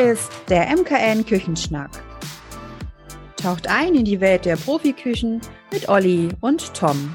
[0.00, 1.90] ist der MKN Küchenschnack.
[3.36, 7.14] Taucht ein in die Welt der Profiküchen mit Olli und Tom.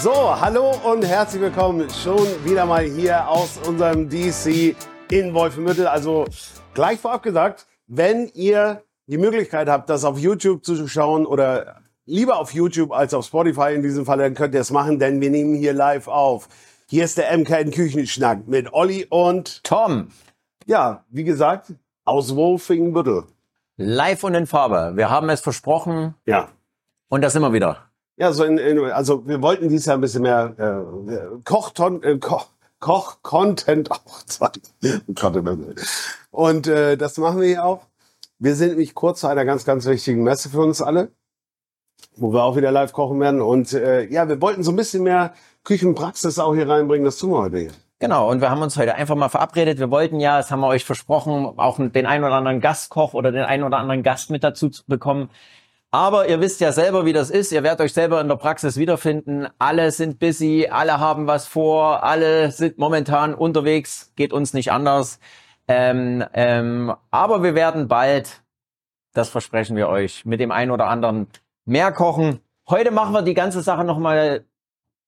[0.00, 4.74] So, hallo und herzlich willkommen schon wieder mal hier aus unserem DC
[5.10, 5.86] in Wolfenbüttel.
[5.86, 6.24] Also
[6.72, 12.38] gleich vorab gesagt, wenn ihr die Möglichkeit habt, das auf YouTube zu schauen oder lieber
[12.38, 15.28] auf YouTube als auf Spotify in diesem Fall, dann könnt ihr es machen, denn wir
[15.28, 16.48] nehmen hier live auf.
[16.88, 20.08] Hier ist der MKN Küchenschnack mit Olli und Tom.
[20.66, 23.24] Ja, wie gesagt, aus Wolfingbüttel.
[23.76, 24.92] Live und in Farbe.
[24.96, 26.14] Wir haben es versprochen.
[26.26, 26.48] Ja.
[27.08, 27.90] Und das immer wieder.
[28.16, 32.18] Ja, so in, in, also wir wollten dieses Jahr ein bisschen mehr äh, Kochton, äh,
[32.18, 32.46] Koch,
[32.78, 34.62] Koch-Content auch zeigen.
[36.30, 37.86] Und äh, das machen wir hier auch.
[38.38, 41.10] Wir sind nämlich kurz zu einer ganz, ganz wichtigen Messe für uns alle,
[42.16, 43.40] wo wir auch wieder live kochen werden.
[43.40, 45.34] Und äh, ja, wir wollten so ein bisschen mehr
[45.64, 47.04] Küchenpraxis auch hier reinbringen.
[47.04, 47.72] Das tun wir heute hier.
[48.00, 49.78] Genau, und wir haben uns heute einfach mal verabredet.
[49.78, 53.32] Wir wollten ja, das haben wir euch versprochen, auch den einen oder anderen Gastkoch oder
[53.32, 55.30] den einen oder anderen Gast mit dazu zu bekommen.
[55.94, 57.52] Aber ihr wisst ja selber, wie das ist.
[57.52, 59.46] Ihr werdet euch selber in der Praxis wiederfinden.
[59.60, 65.20] Alle sind busy, alle haben was vor, alle sind momentan unterwegs, geht uns nicht anders.
[65.68, 68.42] Ähm, ähm, aber wir werden bald,
[69.12, 71.28] das versprechen wir euch, mit dem einen oder anderen
[71.64, 72.40] mehr kochen.
[72.68, 74.44] Heute machen wir die ganze Sache nochmal,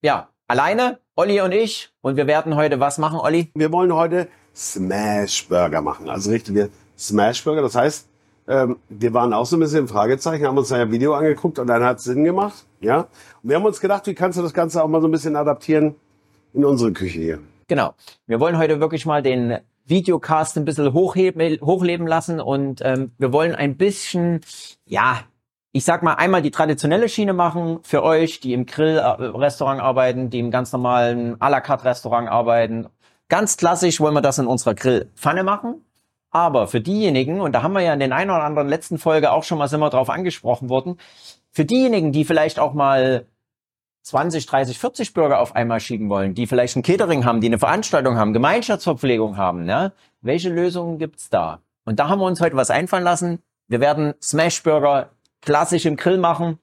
[0.03, 1.89] ja, alleine, Olli und ich.
[2.03, 3.51] Und wir werden heute was machen, Olli?
[3.55, 6.11] Wir wollen heute Smash Burger machen.
[6.11, 7.63] Also richtige Smash Burger.
[7.63, 8.07] Das heißt,
[8.47, 11.69] ähm, wir waren auch so ein bisschen im Fragezeichen, haben uns ein Video angeguckt und
[11.69, 12.67] dann hat es Sinn gemacht.
[12.81, 13.09] Ja.
[13.43, 15.37] Und wir haben uns gedacht, wie kannst du das Ganze auch mal so ein bisschen
[15.37, 15.95] adaptieren
[16.53, 17.39] in unsere Küche hier?
[17.67, 17.95] Genau.
[18.27, 19.57] Wir wollen heute wirklich mal den
[19.87, 24.43] Videocast ein bisschen hochheben, hochleben lassen und ähm, wir wollen ein bisschen,
[24.85, 25.21] ja,
[25.77, 30.39] ich sag mal, einmal die traditionelle Schiene machen für euch, die im Grillrestaurant arbeiten, die
[30.39, 32.87] im ganz normalen à la carte Restaurant arbeiten.
[33.29, 35.85] Ganz klassisch wollen wir das in unserer Grillpfanne machen.
[36.31, 39.33] Aber für diejenigen, und da haben wir ja in den ein oder anderen letzten Folge
[39.33, 40.97] auch schon mal sind wir drauf angesprochen worden,
[41.51, 43.27] für diejenigen, die vielleicht auch mal
[44.05, 47.59] 20, 30, 40 Bürger auf einmal schieben wollen, die vielleicht ein Catering haben, die eine
[47.59, 49.93] Veranstaltung haben, Gemeinschaftsverpflegung haben, ne?
[50.23, 51.61] welche Lösungen gibt's da?
[51.85, 53.41] Und da haben wir uns heute was einfallen lassen.
[53.69, 55.11] Wir werden Smash Burger
[55.47, 56.59] klassisch im Grill machen,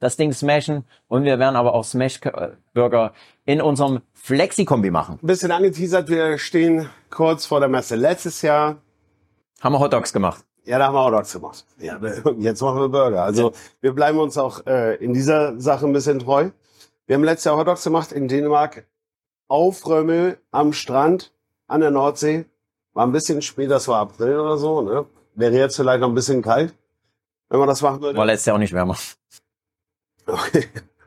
[0.00, 2.20] das Ding smashen und wir werden aber auch Smash
[2.74, 3.12] Burger
[3.44, 5.20] in unserem Flexi-Kombi machen.
[5.22, 7.94] Ein bisschen angeteasert, wir stehen kurz vor der Messe.
[7.94, 8.78] Letztes Jahr
[9.60, 10.44] haben wir Hot Dogs gemacht.
[10.64, 11.64] Ja, da haben wir Hot Dogs gemacht.
[11.78, 12.00] Ja,
[12.38, 13.22] jetzt machen wir Burger.
[13.22, 16.50] Also wir bleiben uns auch äh, in dieser Sache ein bisschen treu.
[17.06, 18.86] Wir haben letztes Jahr Hot Dogs gemacht in Dänemark
[19.46, 21.32] auf Römmel am Strand
[21.66, 22.46] an der Nordsee.
[22.94, 24.80] War ein bisschen spät, das war April oder so.
[24.80, 25.04] Ne?
[25.34, 26.74] Wäre jetzt vielleicht noch ein bisschen kalt,
[27.52, 28.18] wenn man das machen würde.
[28.18, 28.96] War letztes Jahr auch nicht wärmer.
[30.26, 30.64] Okay.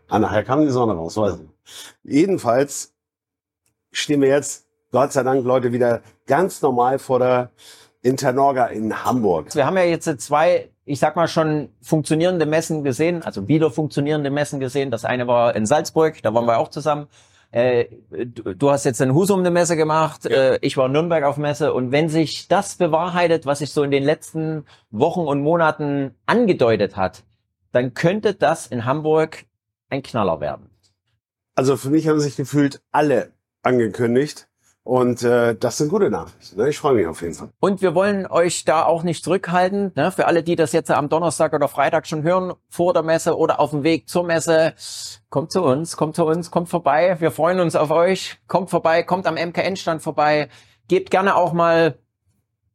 [0.08, 1.50] Ah, nachher kam die Sonne raus, weiß ich.
[2.04, 2.94] Jedenfalls
[3.92, 7.50] stehen wir jetzt, Gott sei Dank, Leute, wieder ganz normal vor der
[8.04, 9.56] Internorga in Hamburg.
[9.56, 14.30] Wir haben ja jetzt zwei, ich sag mal schon funktionierende Messen gesehen, also wieder funktionierende
[14.30, 14.92] Messen gesehen.
[14.92, 17.08] Das eine war in Salzburg, da waren wir auch zusammen.
[17.56, 20.56] Äh, du, hast jetzt in Husum eine Messe gemacht, ja.
[20.56, 23.84] äh, ich war in Nürnberg auf Messe und wenn sich das bewahrheitet, was sich so
[23.84, 27.24] in den letzten Wochen und Monaten angedeutet hat,
[27.72, 29.46] dann könnte das in Hamburg
[29.90, 30.70] ein Knaller werden.
[31.56, 33.32] Also für mich haben sich gefühlt alle
[33.64, 34.50] angekündigt.
[34.86, 36.62] Und äh, das sind gute Nachrichten.
[36.62, 36.70] Ne?
[36.70, 37.50] Ich freue mich auf jeden Fall.
[37.60, 39.92] Und wir wollen euch da auch nicht zurückhalten.
[39.96, 40.12] Ne?
[40.12, 43.60] Für alle, die das jetzt am Donnerstag oder Freitag schon hören, vor der Messe oder
[43.60, 44.76] auf dem Weg zur Messe,
[45.32, 47.16] kommt zu uns, kommt zu uns, kommt vorbei.
[47.20, 48.38] Wir freuen uns auf euch.
[48.48, 50.50] Kommt vorbei, kommt am MKN-Stand vorbei.
[50.88, 51.98] Gebt gerne auch mal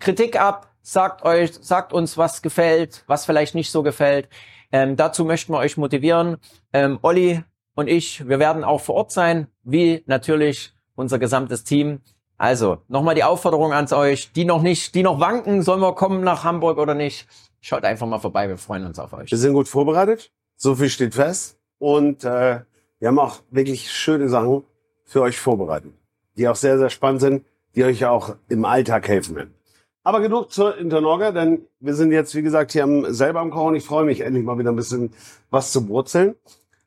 [0.00, 0.74] Kritik ab.
[0.82, 4.28] Sagt euch, sagt uns, was gefällt, was vielleicht nicht so gefällt.
[4.72, 6.38] Ähm, dazu möchten wir euch motivieren.
[6.72, 7.44] Ähm, Olli
[7.76, 12.00] und ich, wir werden auch vor Ort sein, wie natürlich unser gesamtes Team.
[12.38, 16.22] Also, nochmal die Aufforderung an euch, die noch nicht, die noch wanken, sollen wir kommen
[16.22, 17.26] nach Hamburg oder nicht?
[17.60, 19.30] Schaut einfach mal vorbei, wir freuen uns auf euch.
[19.30, 21.58] Wir sind gut vorbereitet, so viel steht fest.
[21.78, 22.60] Und äh,
[22.98, 24.64] wir haben auch wirklich schöne Sachen
[25.04, 25.92] für euch vorbereitet,
[26.36, 27.44] die auch sehr, sehr spannend sind,
[27.74, 29.54] die euch auch im Alltag helfen werden.
[30.02, 33.74] Aber genug zur Internorga, denn wir sind jetzt, wie gesagt, hier selber am Kochen.
[33.74, 35.12] Ich freue mich endlich mal wieder ein bisschen
[35.50, 36.36] was zu brutzeln.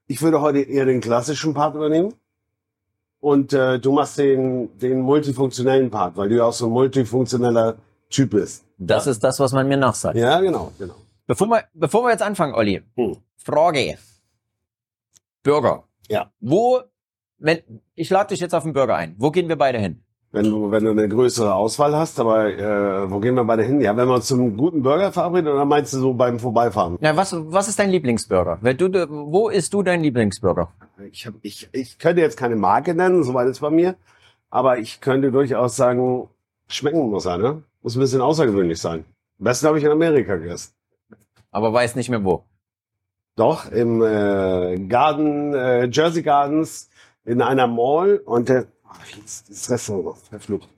[0.07, 2.13] Ich würde heute eher den klassischen Part übernehmen.
[3.23, 7.77] Und äh, du machst den, den multifunktionellen Part, weil du ja auch so ein multifunktioneller
[8.09, 8.65] Typ bist.
[8.77, 9.11] Das ja?
[9.11, 10.17] ist das, was man mir nachsagt.
[10.17, 10.95] Ja, genau, genau.
[11.25, 13.15] Bevor wir, bevor wir jetzt anfangen, Olli, hm.
[13.37, 13.97] Frage.
[15.41, 15.85] Burger.
[16.09, 16.33] Ja.
[16.41, 16.81] Wo,
[17.37, 17.59] wenn,
[17.95, 19.15] ich lade dich jetzt auf den Burger ein.
[19.17, 20.03] Wo gehen wir beide hin?
[20.33, 23.79] Wenn du, wenn du eine größere Auswahl hast, aber äh, wo gehen wir beide hin?
[23.79, 26.97] Ja, wenn wir uns zum guten Burger verabreden oder meinst du so beim Vorbeifahren?
[27.01, 28.57] Ja, was, was ist dein Lieblingsburger?
[28.61, 30.73] Wenn du, wo isst du dein Lieblingsburger?
[31.11, 33.95] Ich, hab, ich, ich könnte jetzt keine Marke nennen, soweit ist bei mir,
[34.49, 36.27] aber ich könnte durchaus sagen,
[36.67, 37.61] Schmecken muss er, ne?
[37.83, 39.05] Muss ein bisschen außergewöhnlich sein.
[39.37, 40.73] Am besten habe ich in Amerika gegessen.
[41.51, 42.43] Aber weiß nicht mehr wo.
[43.35, 46.89] Doch, im äh, Garden, äh, Jersey Gardens
[47.23, 48.65] in einer Mall und der,
[49.69, 50.17] Restaurant noch?
[50.17, 50.69] Verflucht.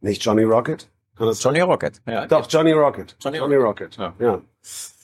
[0.00, 0.88] Nicht Johnny Rocket?
[1.16, 2.00] Kann das Johnny Rocket.
[2.06, 2.26] Ja.
[2.26, 3.16] Doch, Johnny Rocket.
[3.20, 3.96] Johnny Rocket.
[3.96, 4.14] Ja.
[4.18, 4.40] ja.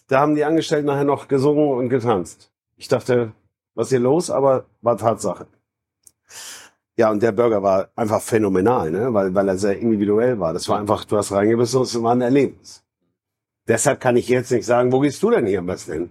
[0.06, 2.52] Da haben die Angestellten nachher noch gesungen und getanzt.
[2.76, 3.32] Ich dachte,
[3.74, 4.30] was ist hier los?
[4.30, 5.46] Aber war Tatsache.
[6.96, 9.12] Ja, und der Burger war einfach phänomenal, ne?
[9.12, 10.52] weil, weil er sehr individuell war.
[10.52, 12.84] Das war einfach, du hast reingebissen und es war ein Erlebnis.
[13.66, 16.10] Deshalb kann ich jetzt nicht sagen, wo gehst du denn hier am besten hin?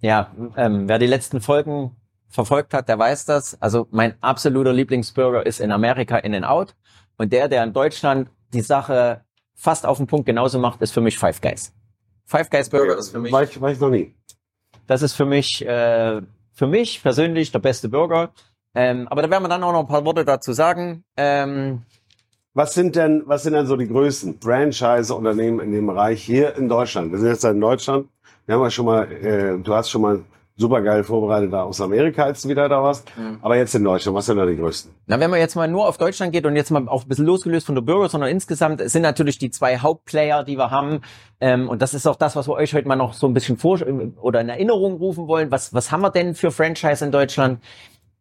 [0.00, 1.96] Ja, ähm, wer die letzten Folgen
[2.28, 3.60] verfolgt hat, der weiß das.
[3.60, 6.74] Also mein absoluter Lieblingsburger ist in Amerika In and Out.
[7.16, 9.22] Und der, der in Deutschland die Sache
[9.54, 11.72] fast auf den Punkt genauso macht, ist für mich Five Guys.
[12.26, 14.14] Five Guys Burger ist für mich, ich, war ich noch nie.
[14.86, 16.20] das ist für mich, äh,
[16.52, 18.30] für mich persönlich der beste Burger.
[18.74, 21.04] Ähm, aber da werden wir dann auch noch ein paar Worte dazu sagen.
[21.16, 21.82] Ähm,
[22.54, 26.68] Was sind denn, was sind denn so die größten Franchise-Unternehmen in dem Bereich hier in
[26.68, 27.10] Deutschland?
[27.10, 28.08] Wir sind jetzt in Deutschland.
[28.46, 30.24] Wir haben ja schon mal, äh, du hast schon mal
[30.58, 33.10] super geil vorbereitet da aus Amerika, als du wieder da warst.
[33.40, 34.92] Aber jetzt in Deutschland, was sind da die größten?
[35.06, 37.26] Na, wenn man jetzt mal nur auf Deutschland geht und jetzt mal auch ein bisschen
[37.26, 41.00] losgelöst von der Bürger, sondern insgesamt sind natürlich die zwei Hauptplayer, die wir haben.
[41.40, 43.56] Ähm, und das ist auch das, was wir euch heute mal noch so ein bisschen
[43.56, 43.78] vor
[44.20, 45.50] oder in Erinnerung rufen wollen.
[45.52, 47.62] Was, was haben wir denn für Franchise in Deutschland?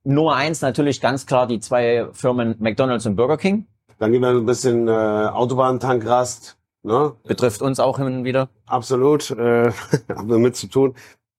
[0.04, 3.66] Nummer eins natürlich ganz klar die zwei Firmen McDonald's und Burger King.
[4.00, 6.56] Dann gehen wir ein bisschen äh, Autobahntankrast.
[6.83, 7.13] Ne?
[7.28, 8.48] Betrifft uns auch hin und wieder.
[8.68, 9.72] Absolut, äh,
[10.10, 10.95] haben wir mit zu tun.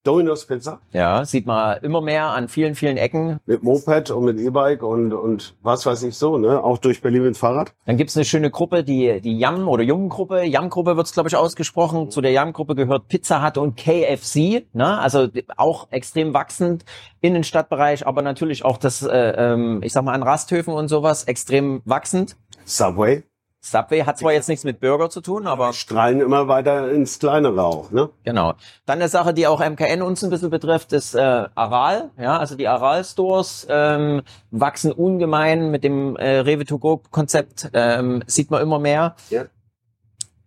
[0.08, 3.40] Domino's Pizza Ja, sieht man immer mehr an vielen, vielen Ecken.
[3.44, 6.64] mit Moped und mit E-Bike und, und was weiß ich so, ne?
[6.64, 7.74] Auch durch Berlin mit Fahrrad.
[7.84, 10.44] Dann gibt's eine schöne Gruppe, die die Yam oder Jungen-Gruppe.
[10.44, 12.10] Yam-Gruppe wird's glaube ich, ausgesprochen.
[12.10, 14.66] Zu der Yam-Gruppe gehört Pizza Hut und KFC.
[14.72, 14.98] Ne?
[14.98, 15.28] Also
[15.58, 16.86] auch extrem wachsend
[17.20, 20.88] in den Stadtbereich, aber natürlich auch das, äh, ähm, ich sag mal, an Rasthöfen und
[20.88, 22.36] sowas extrem wachsend.
[22.64, 23.24] Subway.
[23.60, 27.64] Subway hat zwar jetzt nichts mit Burger zu tun, aber Strahlen immer weiter ins Kleinere
[27.64, 28.08] auch, ne?
[28.22, 28.54] Genau.
[28.86, 32.10] Dann eine Sache, die auch MKN uns ein bisschen betrifft, ist äh, Aral.
[32.18, 37.70] Ja, also die Aral-Stores ähm, wachsen ungemein mit dem äh, Rewe to go Konzept.
[37.72, 39.16] Ähm, sieht man immer mehr.
[39.30, 39.46] Ja.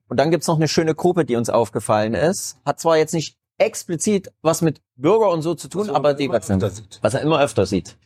[0.08, 2.60] Und dann gibt's noch eine schöne Gruppe, die uns aufgefallen ist.
[2.66, 6.62] Hat zwar jetzt nicht explizit was mit Bürger und so zu tun, aber die wachsen.
[7.02, 7.98] Was er immer öfter sieht.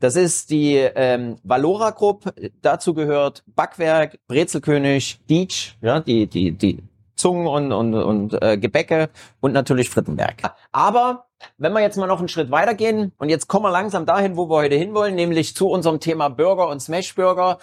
[0.00, 2.32] Das ist die ähm, Valora Group.
[2.62, 6.82] Dazu gehört Backwerk, Brezelkönig, Dietsch, ja, die die die
[7.16, 9.10] Zungen und und und äh, Gebäcke
[9.40, 10.36] und natürlich Frittenberg.
[10.70, 14.36] Aber wenn wir jetzt mal noch einen Schritt weitergehen und jetzt kommen wir langsam dahin,
[14.36, 17.58] wo wir heute hinwollen, nämlich zu unserem Thema Burger und Smash Burger.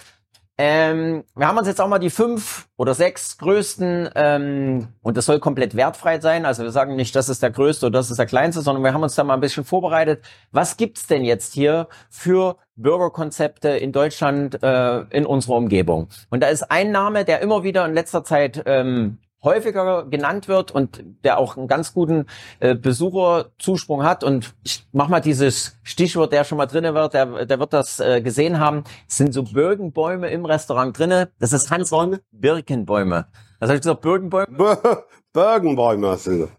[0.57, 5.25] Ähm, wir haben uns jetzt auch mal die fünf oder sechs größten, ähm, und das
[5.25, 6.45] soll komplett wertfrei sein.
[6.45, 8.93] Also wir sagen nicht, das ist der größte oder das ist der kleinste, sondern wir
[8.93, 10.23] haben uns da mal ein bisschen vorbereitet.
[10.51, 16.07] Was gibt's denn jetzt hier für Burgerkonzepte in Deutschland äh, in unserer Umgebung?
[16.29, 20.71] Und da ist ein Name, der immer wieder in letzter Zeit ähm, häufiger genannt wird
[20.71, 22.25] und der auch einen ganz guten
[22.59, 24.25] äh, Besucherzuspruch hat.
[24.25, 28.01] Und ich mach mal dieses Stichwort, der schon mal drinne wird, der, der wird das
[28.01, 28.83] äh, gesehen haben.
[29.07, 31.31] Es sind so Birkenbäume im Restaurant drinne.
[31.39, 32.19] Das ist Hans Bäume?
[32.31, 33.27] Birkenbäume.
[33.59, 34.01] Was habe ich gesagt?
[34.01, 34.47] Birkenbäume?
[34.49, 34.95] B-
[35.31, 36.49] Bergenbäume hast du.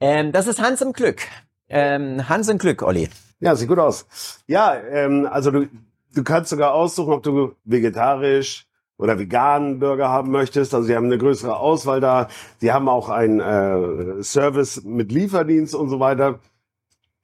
[0.00, 1.20] Ähm, das ist Hans im Glück.
[1.68, 3.08] Ähm, Hans im Glück, Olli.
[3.40, 4.06] Ja, sieht gut aus.
[4.46, 5.68] Ja, ähm, also du,
[6.14, 8.66] du kannst sogar aussuchen, ob du vegetarisch
[8.98, 10.74] oder veganen Burger haben möchtest.
[10.74, 12.28] Also sie haben eine größere Auswahl da.
[12.58, 16.38] Sie haben auch einen äh, Service mit Lieferdienst und so weiter.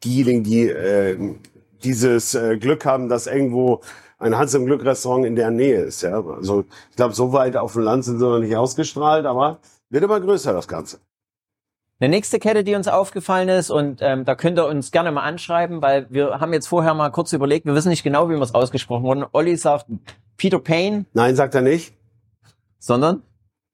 [0.03, 1.37] Diejenigen, die äh,
[1.83, 3.81] dieses äh, Glück haben, dass irgendwo
[4.19, 6.03] ein Hans im Glück Restaurant in der Nähe ist.
[6.03, 9.59] Ja, also ich glaube, so weit auf dem Land sind sie noch nicht ausgestrahlt, aber
[9.89, 10.99] wird immer größer das Ganze.
[12.03, 15.23] Eine nächste Kette, die uns aufgefallen ist, und ähm, da könnt ihr uns gerne mal
[15.23, 18.41] anschreiben, weil wir haben jetzt vorher mal kurz überlegt, wir wissen nicht genau, wie wir
[18.41, 19.27] es ausgesprochen wurden.
[19.33, 19.87] Olli sagt
[20.40, 21.92] Peter Payne, Nein, sagt er nicht.
[22.78, 23.23] sondern,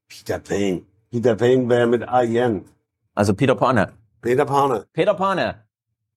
[0.08, 0.82] Peter Payne.
[1.12, 2.64] Peter Payne wäre mit A-I-N.
[3.14, 3.92] also Peter Pane.
[4.20, 4.84] Peter Pane.
[4.92, 5.64] Peter Pane.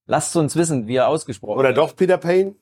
[0.07, 2.55] Lasst uns wissen, wie er ausgesprochen Oder doch Peter Payne?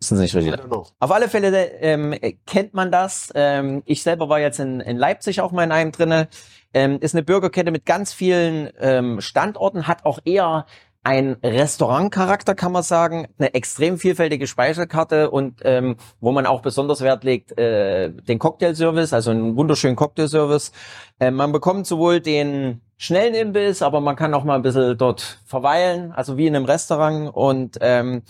[0.00, 0.58] Wissen Sie nicht richtig.
[0.98, 2.12] Auf alle Fälle ähm,
[2.44, 3.30] kennt man das.
[3.36, 6.26] Ähm, ich selber war jetzt in, in Leipzig auch mal in einem drinne.
[6.74, 10.66] Ähm, ist eine Bürgerkette mit ganz vielen ähm, Standorten, hat auch eher
[11.04, 17.00] ein Restaurantcharakter, kann man sagen, eine extrem vielfältige Speisekarte und ähm, wo man auch besonders
[17.00, 20.70] Wert legt, äh, den Cocktailservice, also einen wunderschönen Cocktailservice.
[21.18, 25.40] Äh, man bekommt sowohl den schnellen Imbiss, aber man kann auch mal ein bisschen dort
[25.44, 28.22] verweilen, also wie in einem Restaurant und ähm,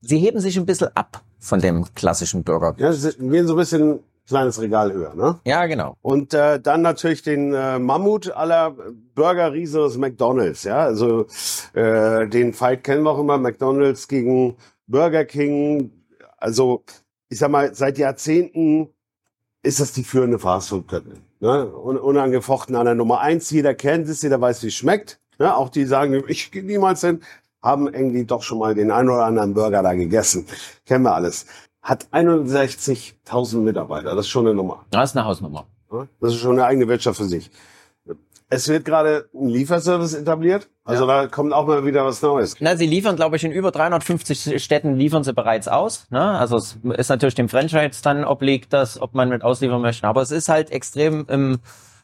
[0.00, 2.74] sie heben sich ein bisschen ab von dem klassischen Burger.
[2.78, 5.40] Ja, sie gehen so ein bisschen kleines Regal höher, ne?
[5.44, 5.96] Ja, genau.
[6.02, 8.76] Und äh, dann natürlich den äh, Mammut aller
[9.14, 10.78] Burgerriese des McDonalds, ja.
[10.78, 11.26] Also
[11.74, 15.90] äh, den Fight kennen wir auch immer, McDonalds gegen Burger King.
[16.38, 16.84] Also
[17.28, 18.88] ich sag mal, seit Jahrzehnten
[19.62, 21.14] ist das die führende Fastfood-Kette.
[21.40, 21.72] Ne?
[21.74, 23.50] Un unangefochten an der Nummer eins.
[23.50, 25.18] Jeder kennt es, jeder weiß, wie es schmeckt.
[25.38, 25.54] Ne?
[25.56, 27.20] Auch die sagen, ich gehe niemals hin,
[27.62, 30.46] haben irgendwie doch schon mal den einen oder anderen Burger da gegessen.
[30.84, 31.46] Kennen wir alles.
[31.82, 34.14] Hat 61.000 Mitarbeiter.
[34.14, 34.86] Das ist schon eine Nummer.
[34.90, 35.66] Das ist eine Hausnummer.
[36.20, 37.50] Das ist schon eine eigene Wirtschaft für sich.
[38.48, 40.68] Es wird gerade ein Lieferservice etabliert.
[40.84, 42.54] Also da kommt auch mal wieder was Neues.
[42.60, 46.06] Na, sie liefern, glaube ich, in über 350 Städten liefern sie bereits aus.
[46.10, 46.20] Ne?
[46.20, 50.06] Also es ist natürlich dem Franchise dann obliegt das, ob man mit ausliefern möchte.
[50.06, 51.60] Aber es ist halt extrem im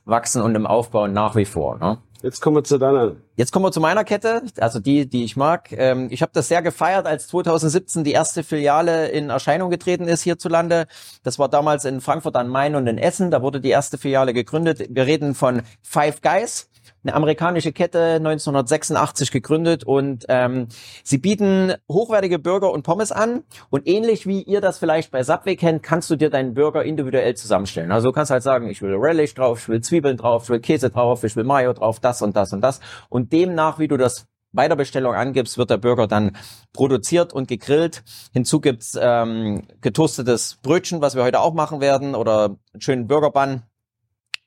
[0.06, 1.78] Wachsen und im Aufbau nach wie vor.
[1.78, 1.98] Ne?
[2.22, 3.12] Jetzt kommen wir zu deiner.
[3.36, 5.70] Jetzt kommen wir zu meiner Kette, also die, die ich mag.
[5.70, 10.22] Ähm, ich habe das sehr gefeiert, als 2017 die erste Filiale in Erscheinung getreten ist
[10.22, 10.86] hierzulande.
[11.22, 13.30] Das war damals in Frankfurt am Main und in Essen.
[13.30, 14.86] Da wurde die erste Filiale gegründet.
[14.90, 16.68] Wir reden von Five Guys
[17.02, 20.68] eine amerikanische Kette 1986 gegründet und ähm,
[21.04, 25.56] sie bieten hochwertige Burger und Pommes an und ähnlich wie ihr das vielleicht bei Subway
[25.56, 27.92] kennt, kannst du dir deinen Burger individuell zusammenstellen.
[27.92, 30.60] Also du kannst halt sagen, ich will Relish drauf, ich will Zwiebeln drauf, ich will
[30.60, 33.96] Käse drauf, ich will Mayo drauf, das und das und das und demnach, wie du
[33.96, 36.36] das bei der Bestellung angibst, wird der Burger dann
[36.72, 38.02] produziert und gegrillt.
[38.32, 43.62] Hinzu gibt's ähm, getoastetes Brötchen, was wir heute auch machen werden, oder einen schönen Burgerbun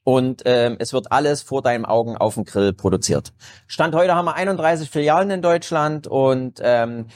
[0.03, 3.33] und ähm, es wird alles vor deinen Augen auf dem Grill produziert.
[3.67, 7.07] Stand heute haben wir 31 Filialen in Deutschland und ähm,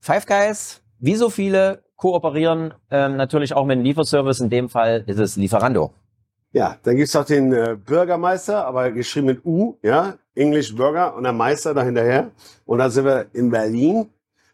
[0.00, 4.40] Five Guys, wie so viele, kooperieren ähm, natürlich auch mit dem Lieferservice.
[4.40, 5.92] In dem Fall ist es Lieferando.
[6.50, 11.22] Ja, dann gibt's auch den äh, Bürgermeister, aber geschrieben mit U, ja, English Burger und
[11.22, 12.32] der Meister dahinterher.
[12.66, 14.10] Und da sind wir in Berlin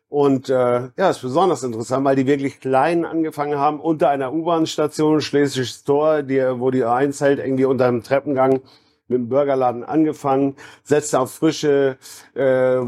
[0.08, 5.20] und äh, ja, ist besonders interessant, weil die wirklich klein angefangen haben, unter einer U-Bahn-Station,
[5.20, 8.60] Schlesisches Tor, die, wo die A1 hält, irgendwie unter einem Treppengang
[9.08, 11.98] mit dem Burgerladen angefangen, setzt auf frische,
[12.34, 12.80] äh,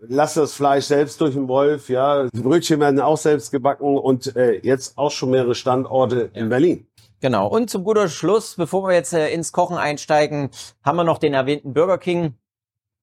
[0.00, 4.34] lass das Fleisch selbst durch den Wolf, ja, die Brötchen werden auch selbst gebacken und
[4.36, 6.86] äh, jetzt auch schon mehrere Standorte in Berlin.
[7.20, 7.48] Genau.
[7.48, 10.50] Und zum guter Schluss, bevor wir jetzt äh, ins Kochen einsteigen,
[10.82, 12.34] haben wir noch den erwähnten Burger King.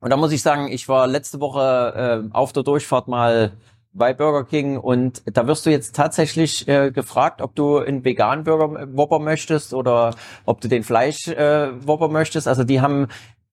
[0.01, 3.53] Und da muss ich sagen, ich war letzte Woche äh, auf der Durchfahrt mal
[3.93, 8.43] bei Burger King und da wirst du jetzt tatsächlich äh, gefragt, ob du einen veganen
[8.43, 10.15] Burger Whopper möchtest oder
[10.45, 12.47] ob du den Fleisch äh, Whopper möchtest.
[12.47, 13.07] Also die haben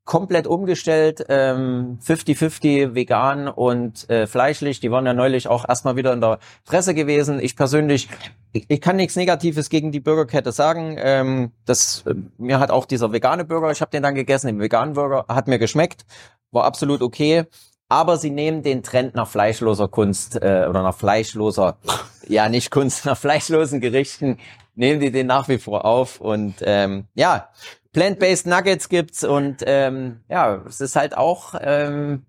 [0.05, 4.81] komplett umgestellt, ähm, 50-50 vegan und äh, fleischlich.
[4.81, 7.41] Die waren ja neulich auch erstmal wieder in der Presse gewesen.
[7.41, 8.09] Ich persönlich,
[8.53, 10.97] ich, ich kann nichts Negatives gegen die Burgerkette sagen.
[10.99, 14.61] Ähm, das, äh, mir hat auch dieser vegane Burger, ich habe den dann gegessen, den
[14.61, 16.07] veganen Burger, hat mir geschmeckt
[16.51, 17.45] war absolut okay.
[17.91, 21.79] Aber sie nehmen den Trend nach fleischloser Kunst äh, oder nach fleischloser,
[22.29, 24.39] ja nicht Kunst, nach fleischlosen Gerichten,
[24.75, 26.21] nehmen die den nach wie vor auf.
[26.21, 27.49] Und ähm, ja,
[27.93, 32.27] Plant-Based Nuggets gibt's und ähm, ja, es ist halt auch, ähm,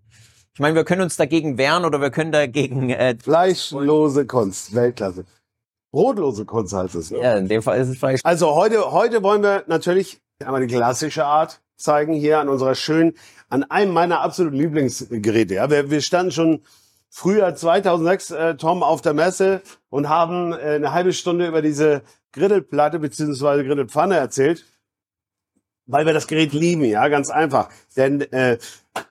[0.54, 5.26] ich meine, wir können uns dagegen wehren oder wir können dagegen äh, Fleischlose Kunst, Weltklasse.
[5.92, 7.12] Brotlose Kunst heißt es.
[7.12, 7.20] Ne?
[7.20, 8.22] Ja, in dem Fall ist es Fleisch.
[8.24, 13.14] Also heute, heute wollen wir natürlich einmal die klassische Art zeigen hier an unserer schönen,
[13.50, 15.56] an einem meiner absoluten Lieblingsgeräte.
[15.56, 16.62] Ja, wir, wir standen schon
[17.10, 22.04] früher 2006 äh, Tom auf der Messe und haben äh, eine halbe Stunde über diese
[22.32, 24.66] Grittelplatte beziehungsweise Grittelpfanne erzählt,
[25.88, 26.84] weil wir das Gerät lieben.
[26.84, 27.70] Ja, ganz einfach.
[27.98, 28.60] Denn äh,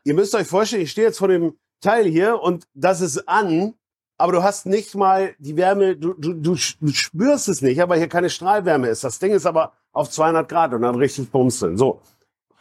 [0.04, 3.74] ihr müsst euch vorstellen, ich stehe jetzt vor dem Teil hier und das ist an,
[4.16, 8.08] aber du hast nicht mal die Wärme, du, du, du, spürst es nicht, aber hier
[8.08, 9.04] keine Strahlwärme ist.
[9.04, 11.76] Das Ding ist aber auf 200 Grad und dann richtig Bums drin.
[11.76, 12.00] So,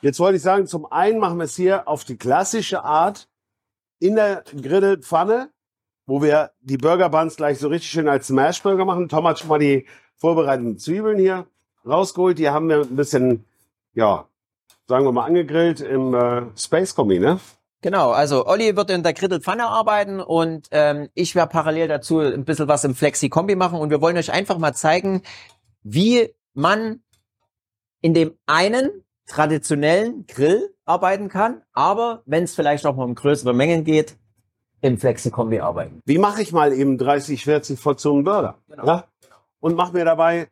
[0.01, 3.27] Jetzt wollte ich sagen, zum einen machen wir es hier auf die klassische Art
[3.99, 5.49] in der Grillpfanne,
[6.05, 9.09] wo wir die Burger Buns gleich so richtig schön als Smashburger machen.
[9.09, 11.47] Tom hat schon mal die vorbereiteten Zwiebeln hier
[11.85, 12.37] rausgeholt.
[12.37, 13.45] Die haben wir ein bisschen,
[13.93, 14.27] ja,
[14.87, 17.39] sagen wir mal angegrillt im äh, Space Kombi, ne?
[17.81, 22.43] Genau, also Olli wird in der Grittelpfanne arbeiten und ähm, ich werde parallel dazu ein
[22.43, 25.21] bisschen was im Flexi-Kombi machen und wir wollen euch einfach mal zeigen,
[25.83, 27.01] wie man
[28.01, 33.53] in dem einen traditionellen Grill arbeiten kann, aber wenn es vielleicht auch mal um größere
[33.53, 34.17] Mengen geht,
[34.81, 36.01] im Flexi-Kombi arbeiten.
[36.05, 38.55] Wie mache ich mal eben 30, 40 Portionen Burger?
[38.69, 38.85] Genau.
[38.85, 39.03] Ja?
[39.59, 40.49] Und mache mir dabei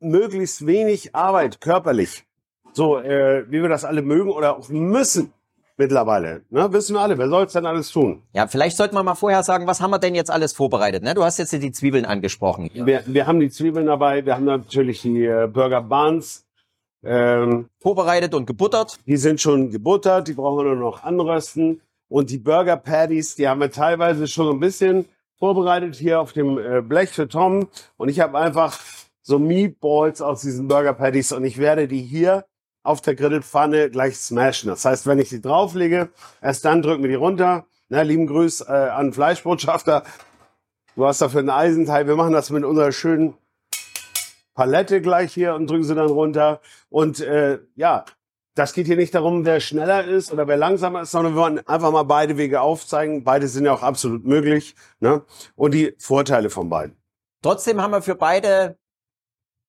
[0.00, 2.24] möglichst wenig Arbeit körperlich.
[2.72, 5.32] So, äh, wie wir das alle mögen oder auch müssen
[5.78, 6.42] mittlerweile.
[6.50, 6.70] Ne?
[6.72, 8.22] Wissen wir alle, wer soll es denn alles tun?
[8.32, 11.02] Ja, vielleicht sollten wir mal vorher sagen, was haben wir denn jetzt alles vorbereitet?
[11.02, 11.14] Ne?
[11.14, 12.70] Du hast jetzt die Zwiebeln angesprochen.
[12.74, 12.84] Ja.
[12.84, 16.44] Wir, wir haben die Zwiebeln dabei, wir haben natürlich die äh, Burger Buns,
[17.04, 18.98] ähm, Vorbereitet und gebuttert.
[19.06, 21.80] Die sind schon gebuttert, die brauchen wir nur noch anrösten.
[22.08, 25.06] Und die Burger Patties, die haben wir teilweise schon ein bisschen
[25.38, 27.68] vorbereitet hier auf dem äh, Blech für Tom.
[27.96, 28.78] Und ich habe einfach
[29.22, 32.46] so Meatballs aus diesen Burger Patties und ich werde die hier
[32.82, 34.70] auf der Grillpfanne gleich smashen.
[34.70, 36.08] Das heißt, wenn ich die drauflege,
[36.40, 37.66] erst dann drücken wir die runter.
[37.90, 40.02] Na, lieben Grüß äh, an Fleischbotschafter.
[40.96, 42.06] Du hast dafür ein Eisenteil.
[42.06, 43.34] Wir machen das mit unserer schönen
[44.58, 46.60] Palette gleich hier und drücken sie dann runter.
[46.88, 48.04] Und äh, ja,
[48.56, 51.66] das geht hier nicht darum, wer schneller ist oder wer langsamer ist, sondern wir wollen
[51.68, 53.22] einfach mal beide Wege aufzeigen.
[53.22, 54.74] Beide sind ja auch absolut möglich.
[54.98, 55.22] Ne?
[55.54, 56.96] Und die Vorteile von beiden.
[57.40, 58.76] Trotzdem haben wir für beide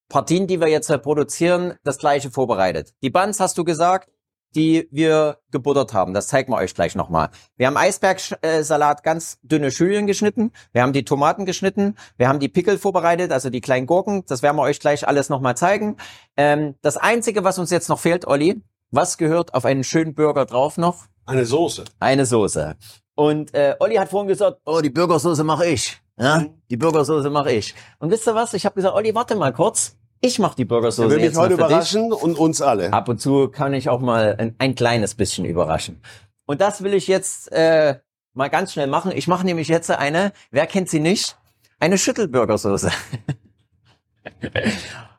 [0.10, 2.96] Partien, die wir jetzt produzieren, das gleiche vorbereitet.
[3.04, 4.10] Die Buns hast du gesagt,
[4.56, 6.14] die wir gebuttert haben.
[6.14, 7.30] Das zeigen wir euch gleich nochmal.
[7.58, 10.52] Wir haben Eisbergsalat ganz dünne Schülchen geschnitten.
[10.72, 11.96] Wir haben die Tomaten geschnitten.
[12.18, 14.24] Wir haben die Pickel vorbereitet, also die kleinen Gurken.
[14.28, 15.98] Das werden wir euch gleich alles nochmal zeigen.
[16.38, 20.46] Ähm, das Einzige, was uns jetzt noch fehlt, Olli, was gehört auf einen schönen Burger
[20.46, 21.06] drauf noch?
[21.26, 21.86] Eine Soße.
[22.00, 22.76] Eine Soße.
[23.14, 26.02] Und äh, Olli hat vorhin gesagt, oh, die Burgersoße mache ich.
[26.18, 27.76] Ja, die Burgersoße mache ich.
[28.00, 28.54] Und wisst ihr was?
[28.54, 29.99] Ich habe gesagt, Olli, warte mal kurz.
[30.22, 31.94] Ich mache die Burgersoße Der will mich jetzt heute mal für dich.
[31.94, 32.92] überraschen und uns alle.
[32.92, 36.02] Ab und zu kann ich auch mal ein, ein kleines bisschen überraschen.
[36.46, 38.00] Und das will ich jetzt äh,
[38.34, 39.12] mal ganz schnell machen.
[39.14, 41.38] Ich mache nämlich jetzt eine, wer kennt sie nicht?
[41.80, 42.92] Eine Schüttelburgersoße.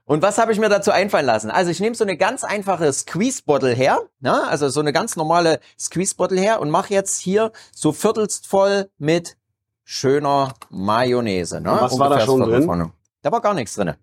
[0.05, 1.51] Und was habe ich mir dazu einfallen lassen?
[1.53, 5.61] Also ich nehme so eine ganz einfache Squeeze-Bottle her, ja, also so eine ganz normale
[5.79, 9.37] Squeeze-Bottle her und mache jetzt hier so viertelst voll mit
[9.85, 11.61] schöner Mayonnaise.
[11.61, 11.71] Ne?
[11.71, 12.65] Und was war da Ungefähr schon drin?
[12.65, 12.93] vorne.
[13.23, 13.99] Da war gar nichts drinne.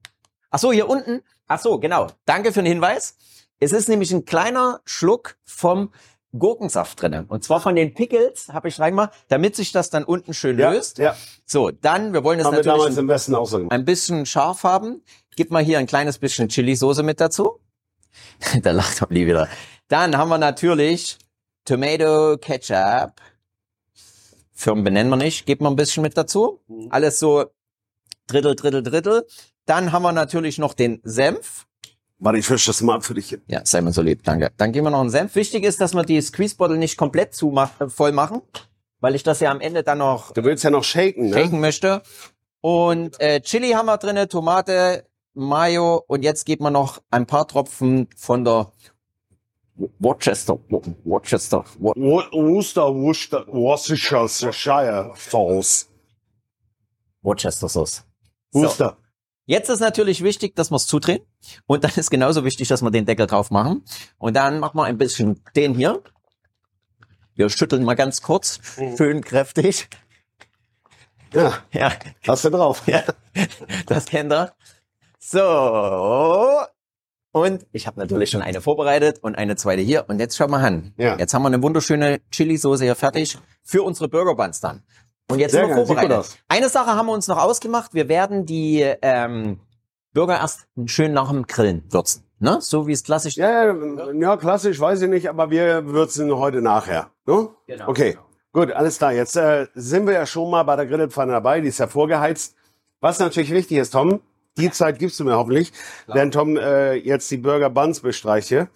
[0.57, 1.21] Ach so, hier unten.
[1.47, 2.07] Ach so, genau.
[2.25, 3.15] Danke für den Hinweis.
[3.59, 5.91] Es ist nämlich ein kleiner Schluck vom
[6.35, 7.25] Gurkensaft drinnen.
[7.25, 10.71] Und zwar von den Pickles habe ich reingemacht, damit sich das dann unten schön Ja,
[10.71, 10.97] löst.
[10.97, 11.15] ja.
[11.45, 15.03] So, dann, wir wollen das Haben natürlich auch so ein bisschen scharf haben.
[15.35, 17.59] Gib mal hier ein kleines bisschen Chili-Soße mit dazu.
[18.63, 19.47] da lacht Olli wieder.
[19.89, 21.19] Dann haben wir natürlich
[21.65, 23.11] Tomato Ketchup.
[24.53, 25.45] Firmen benennen wir nicht.
[25.45, 26.61] Gib mal ein bisschen mit dazu.
[26.89, 27.45] Alles so
[28.25, 29.27] Drittel, Drittel, Drittel.
[29.67, 31.67] Dann haben wir natürlich noch den Senf.
[32.19, 33.37] Warte, ich fische das mal ab für dich.
[33.47, 34.51] Ja, sei mir so lieb, danke.
[34.57, 35.35] Dann geben wir noch einen Senf.
[35.35, 37.53] Wichtig ist, dass wir die Squeeze-Bottle nicht komplett zu
[37.89, 38.41] voll machen,
[39.01, 41.33] weil ich das ja am Ende dann noch Du willst ja noch shaken, ne?
[41.35, 42.01] shaken möchte.
[42.61, 47.47] Und äh, Chili haben wir drinne, Tomate, Mayo und jetzt gibt man noch ein paar
[47.47, 48.71] Tropfen von der
[49.99, 50.57] Worcester,
[51.03, 55.87] Worcester, Wo- Wo- Worcester, Worcester, Worcestershire Sauce.
[57.21, 58.03] Worcester Sauce.
[58.53, 58.97] Worcester.
[59.47, 61.21] Jetzt ist natürlich wichtig, dass wir es zudrehen
[61.65, 63.83] und dann ist genauso wichtig, dass wir den Deckel drauf machen
[64.17, 66.03] und dann machen wir ein bisschen den hier.
[67.33, 68.59] Wir schütteln mal ganz kurz,
[68.97, 69.87] schön kräftig.
[71.33, 71.93] Ja, Ja,
[72.27, 72.83] hast du drauf.
[72.87, 73.03] Ja,
[73.85, 74.53] das kennt ihr.
[75.17, 76.65] So.
[77.31, 80.09] Und ich habe natürlich schon eine vorbereitet und eine zweite hier.
[80.09, 80.93] Und jetzt schau mal an.
[80.97, 81.17] Ja.
[81.17, 84.83] Jetzt haben wir eine wunderschöne Chili-Soße hier fertig für unsere Burger Buns dann.
[85.29, 86.39] Und jetzt Sehr sind wir geil, vorbereitet.
[86.47, 87.93] Eine Sache haben wir uns noch ausgemacht.
[87.93, 89.59] Wir werden die ähm,
[90.13, 92.23] Burger erst schön nach dem Grillen würzen.
[92.39, 92.59] Ne?
[92.61, 96.61] So wie es klassisch Ja, ja, ja, klassisch, weiß ich nicht, aber wir würzen heute
[96.61, 97.11] nachher.
[97.25, 97.49] Ne?
[97.65, 97.89] Genau.
[97.89, 98.17] Okay,
[98.53, 99.11] gut, alles klar.
[99.11, 102.55] Jetzt äh, sind wir ja schon mal bei der Grillpfanne dabei, die ist ja vorgeheizt.
[102.99, 104.21] Was natürlich wichtig ist, Tom,
[104.57, 105.71] die Zeit gibst du mir hoffentlich,
[106.07, 108.69] während Tom äh, jetzt die Burger Buns bestreicht hier.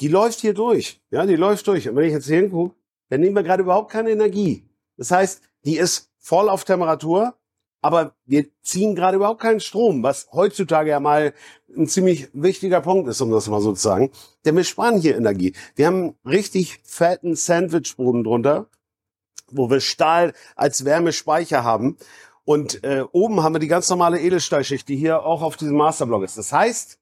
[0.00, 1.00] Die läuft hier durch.
[1.10, 1.88] Ja, die läuft durch.
[1.88, 2.74] Und wenn ich jetzt hier hingucke,
[3.08, 4.66] dann nehmen wir gerade überhaupt keine Energie.
[4.96, 7.34] Das heißt, die ist voll auf Temperatur,
[7.82, 11.34] aber wir ziehen gerade überhaupt keinen Strom, was heutzutage ja mal
[11.76, 14.10] ein ziemlich wichtiger Punkt ist, um das mal so zu sagen.
[14.44, 15.54] Denn wir sparen hier Energie.
[15.74, 18.66] Wir haben richtig fetten Sandwichboden drunter,
[19.50, 21.96] wo wir Stahl als Wärmespeicher haben.
[22.44, 26.22] Und äh, oben haben wir die ganz normale Edelstahlschicht, die hier auch auf diesem Masterblock
[26.22, 26.38] ist.
[26.38, 26.98] Das heißt,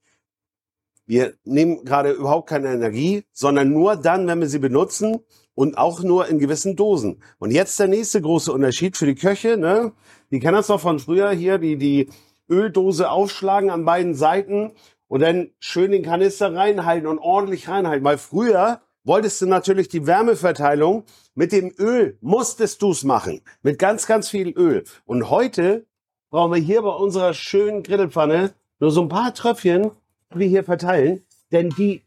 [1.07, 5.21] wir nehmen gerade überhaupt keine Energie, sondern nur dann, wenn wir sie benutzen
[5.61, 7.23] und auch nur in gewissen Dosen.
[7.39, 9.93] Und jetzt der nächste große Unterschied für die Köche, ne?
[10.31, 12.09] Die kennen das noch von früher hier, die die
[12.49, 14.73] Öldose aufschlagen an beiden Seiten
[15.07, 18.07] und dann schön den Kanister reinhalten und ordentlich reinhalten.
[18.07, 23.43] Weil früher wolltest du natürlich die Wärmeverteilung mit dem Öl, musstest du's machen.
[23.61, 24.85] Mit ganz, ganz viel Öl.
[25.05, 25.85] Und heute
[26.31, 29.91] brauchen wir hier bei unserer schönen Grillpfanne nur so ein paar Tröpfchen,
[30.33, 31.23] die wir hier verteilen.
[31.53, 32.01] Denn die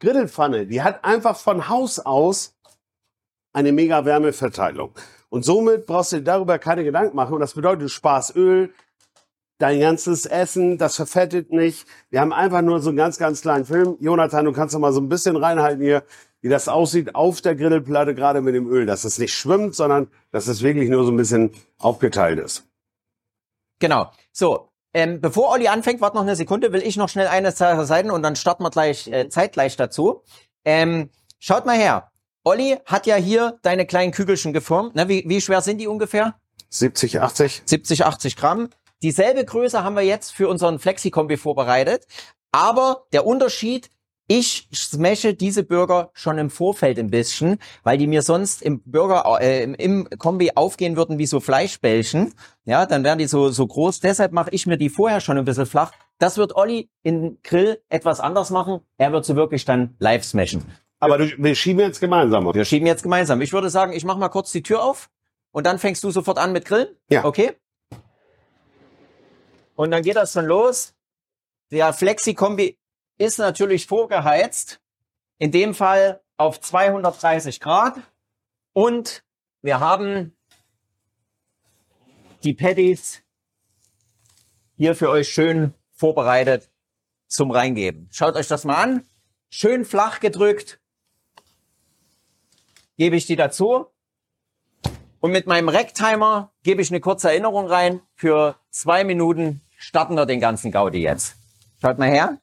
[0.00, 2.57] Grillpfanne, die hat einfach von Haus aus
[3.52, 4.94] eine mega Wärmeverteilung.
[5.30, 7.34] Und somit brauchst du dir darüber keine Gedanken machen.
[7.34, 8.72] Und das bedeutet, du sparst Öl,
[9.58, 11.86] dein ganzes Essen, das verfettet nicht.
[12.10, 13.96] Wir haben einfach nur so einen ganz, ganz kleinen Film.
[14.00, 16.04] Jonathan, du kannst doch mal so ein bisschen reinhalten hier,
[16.40, 18.86] wie das aussieht auf der Grillplatte, gerade mit dem Öl.
[18.86, 22.64] Dass es nicht schwimmt, sondern dass es wirklich nur so ein bisschen aufgeteilt ist.
[23.80, 24.10] Genau.
[24.32, 27.84] So, ähm, bevor Olli anfängt, warte noch eine Sekunde, will ich noch schnell eine Sache
[27.84, 30.22] sagen und dann starten wir gleich äh, zeitgleich dazu.
[30.64, 32.10] Ähm, schaut mal her.
[32.48, 34.94] Olli hat ja hier deine kleinen Kügelchen geformt.
[34.94, 36.34] Ne, wie, wie schwer sind die ungefähr?
[36.70, 37.62] 70, 80?
[37.66, 38.70] 70, 80 Gramm.
[39.02, 42.06] Dieselbe Größe haben wir jetzt für unseren Flexi-Kombi vorbereitet.
[42.50, 43.90] Aber der Unterschied,
[44.30, 49.24] Ich smashe diese Burger schon im Vorfeld ein bisschen, weil die mir sonst im Burger
[49.40, 52.34] äh, im Kombi aufgehen würden wie so Fleischbällchen.
[52.66, 54.00] Ja, dann wären die so so groß.
[54.00, 55.92] Deshalb mache ich mir die vorher schon ein bisschen flach.
[56.18, 58.80] Das wird Olli in Grill etwas anders machen.
[58.98, 60.62] Er wird sie wirklich dann live smashen.
[61.00, 62.52] Aber du, wir schieben jetzt gemeinsam.
[62.52, 63.40] Wir schieben jetzt gemeinsam.
[63.40, 65.10] Ich würde sagen, ich mache mal kurz die Tür auf
[65.52, 66.88] und dann fängst du sofort an mit Grillen.
[67.08, 67.24] Ja.
[67.24, 67.56] Okay.
[69.76, 70.94] Und dann geht das schon los.
[71.70, 72.78] Der Flexi-Kombi
[73.16, 74.80] ist natürlich vorgeheizt.
[75.38, 77.94] In dem Fall auf 230 Grad.
[78.72, 79.22] Und
[79.62, 80.36] wir haben
[82.42, 83.22] die Patties
[84.76, 86.70] hier für euch schön vorbereitet
[87.26, 88.08] zum Reingeben.
[88.10, 89.06] Schaut euch das mal an.
[89.50, 90.80] Schön flach gedrückt.
[92.98, 93.86] Gebe ich die dazu.
[95.20, 98.02] Und mit meinem Racktimer gebe ich eine kurze Erinnerung rein.
[98.14, 101.36] Für zwei Minuten starten wir den ganzen Gaudi jetzt.
[101.80, 102.38] Schaut mal her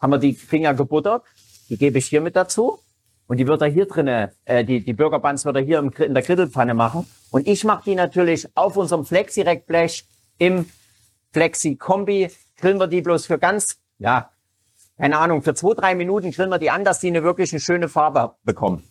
[0.00, 1.24] haben wir die Finger gebuttert.
[1.68, 2.80] Die gebe ich hier mit dazu.
[3.26, 5.92] Und die wird er hier drinnen, äh, die, die Burger Buns wird er hier im,
[5.98, 7.06] in der Grittelpfanne machen.
[7.30, 10.04] Und ich mache die natürlich auf unserem Flexi-Rack-Blech
[10.38, 10.66] im
[11.32, 12.30] Flexi-Kombi.
[12.56, 14.30] Grillen wir die bloß für ganz, ja,
[14.98, 17.60] keine Ahnung, für zwei, drei Minuten grillen wir die an, dass die eine wirklich eine
[17.60, 18.82] schöne Farbe bekommen.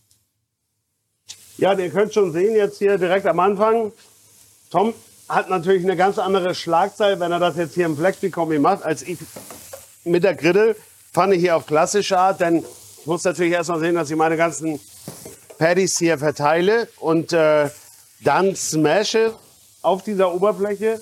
[1.60, 3.92] Ja, ihr könnt schon sehen jetzt hier direkt am Anfang.
[4.72, 4.94] Tom
[5.28, 9.02] hat natürlich eine ganz andere Schlagzeile, wenn er das jetzt hier im Flexi-Kombi macht, als
[9.02, 9.18] ich
[10.06, 10.78] mit der Griddel.
[11.12, 12.64] Pfanne hier auf klassische Art, denn
[13.00, 14.80] ich muss natürlich erstmal sehen, dass ich meine ganzen
[15.58, 17.70] Patties hier verteile und äh,
[18.22, 19.34] dann smashe
[19.82, 21.02] auf dieser Oberfläche.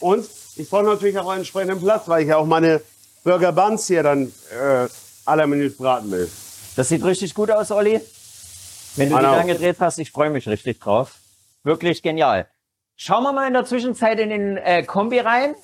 [0.00, 2.82] Und ich brauche natürlich auch einen entsprechenden Platz, weil ich ja auch meine
[3.22, 4.86] Burger Buns hier dann äh,
[5.24, 6.30] aller Minute braten will.
[6.76, 8.02] Das sieht richtig gut aus, Olli.
[8.96, 11.16] Wenn du die dann gedreht hast, ich freue mich richtig drauf.
[11.64, 12.48] Wirklich genial.
[12.96, 15.56] Schauen wir mal in der Zwischenzeit in den äh, Kombi rein.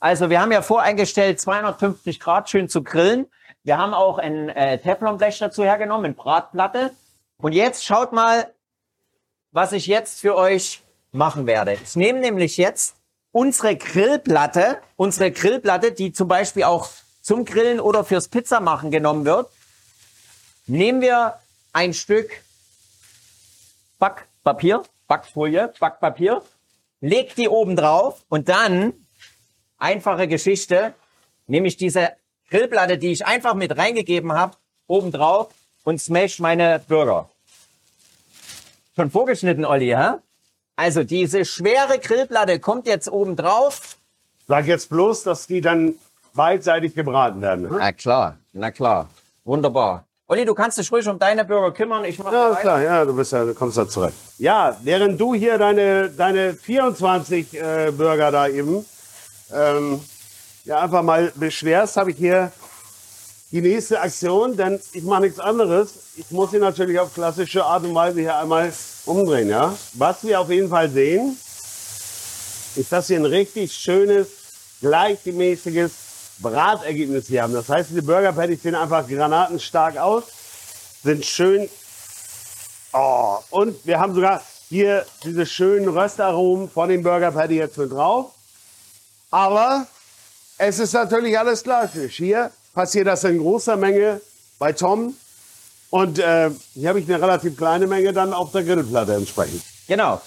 [0.00, 3.26] Also wir haben ja voreingestellt, 250 Grad schön zu grillen.
[3.62, 6.90] Wir haben auch ein äh, Teflonblech dazu hergenommen, eine Bratplatte.
[7.36, 8.52] Und jetzt schaut mal,
[9.52, 11.74] was ich jetzt für euch machen werde.
[11.74, 12.96] Ich nehme nämlich jetzt
[13.30, 16.88] unsere Grillplatte, unsere Grillplatte, die zum Beispiel auch
[17.20, 19.48] zum Grillen oder fürs Pizzamachen genommen wird.
[20.66, 21.38] Nehmen wir
[21.72, 22.30] ein Stück
[24.02, 26.42] Backpapier, Backfolie, Backpapier,
[27.00, 28.94] legt die oben drauf und dann
[29.78, 30.94] einfache Geschichte,
[31.46, 32.10] nämlich diese
[32.50, 34.56] Grillplatte, die ich einfach mit reingegeben habe,
[34.88, 35.50] obendrauf
[35.84, 37.30] und smash meine Burger.
[38.96, 40.14] Schon vorgeschnitten, Olli, hä?
[40.74, 43.98] Also diese schwere Grillplatte kommt jetzt obendrauf.
[44.48, 45.94] Sag jetzt bloß, dass die dann
[46.34, 47.70] beidseitig gebraten werden.
[47.70, 47.76] Ne?
[47.78, 49.08] Na klar, na klar.
[49.44, 50.06] Wunderbar.
[50.32, 52.06] Olli, du kannst dich ruhig um deine Burger kümmern.
[52.06, 54.16] Ich mach ja, klar, ja, du bist ja, du kommst da zurecht.
[54.38, 58.82] Ja, während du hier deine, deine 24 äh, Burger da eben
[59.52, 60.00] ähm,
[60.64, 62.50] ja, einfach mal beschwerst, habe ich hier
[63.50, 65.92] die nächste Aktion, denn ich mache nichts anderes.
[66.16, 68.72] Ich muss sie natürlich auf klassische Art und Weise hier einmal
[69.04, 69.50] umdrehen.
[69.50, 69.76] Ja?
[69.92, 71.36] Was wir auf jeden Fall sehen,
[72.76, 74.28] ist, dass wir ein richtig schönes,
[74.80, 75.92] gleichmäßiges
[76.42, 77.54] Bratergebnis hier haben.
[77.54, 80.24] Das heißt, diese Burger Patties sehen einfach granatenstark aus,
[81.02, 81.68] sind schön.
[82.92, 87.92] Oh, und wir haben sogar hier diese schönen Röstaromen von den Burger Patty jetzt mit
[87.92, 88.32] drauf.
[89.30, 89.86] Aber
[90.58, 92.16] es ist natürlich alles klassisch.
[92.16, 94.20] Hier passiert das in großer Menge
[94.58, 95.14] bei Tom.
[95.90, 99.62] Und äh, hier habe ich eine relativ kleine Menge dann auf der Grillplatte entsprechend.
[99.86, 100.20] Genau.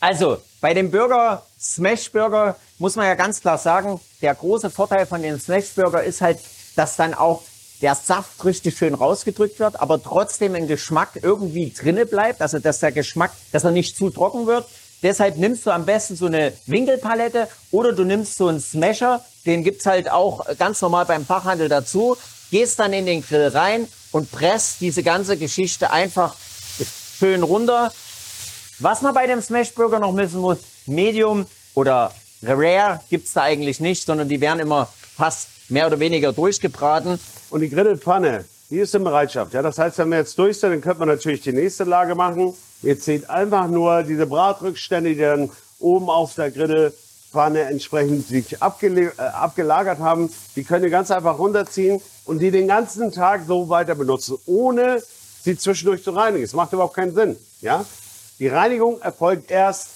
[0.00, 5.06] Also bei dem Burger, Smash Burger, muss man ja ganz klar sagen, der große Vorteil
[5.06, 6.40] von dem Smash Burger ist halt,
[6.74, 7.42] dass dann auch
[7.80, 12.42] der Saft richtig schön rausgedrückt wird, aber trotzdem ein Geschmack irgendwie drinne bleibt.
[12.42, 14.66] Also dass der Geschmack, dass er nicht zu trocken wird,
[15.02, 19.64] Deshalb nimmst du am besten so eine Winkelpalette oder du nimmst so einen Smasher, den
[19.64, 22.16] gibt's halt auch ganz normal beim Fachhandel dazu,
[22.52, 26.36] gehst dann in den Grill rein und presst diese ganze Geschichte einfach
[27.18, 27.92] schön runter.
[28.78, 34.04] Was man bei dem Smashburger noch wissen muss, Medium oder Rare gibt's da eigentlich nicht,
[34.04, 37.18] sondern die werden immer fast mehr oder weniger durchgebraten.
[37.50, 39.54] Und die Grillpfanne, die ist in Bereitschaft.
[39.54, 42.14] Ja, das heißt, wenn wir jetzt durch sind, dann könnte man natürlich die nächste Lage
[42.14, 42.54] machen.
[42.82, 49.12] Ihr seht einfach nur diese Bratrückstände, die dann oben auf der Grillpfanne entsprechend sich abgele
[49.18, 50.32] äh, abgelagert haben.
[50.56, 55.02] Die könnt ihr ganz einfach runterziehen und die den ganzen Tag so weiter benutzen, ohne
[55.42, 56.44] sie zwischendurch zu reinigen.
[56.44, 57.36] Es macht überhaupt keinen Sinn.
[57.60, 57.84] Ja?
[58.38, 59.90] Die Reinigung erfolgt erst,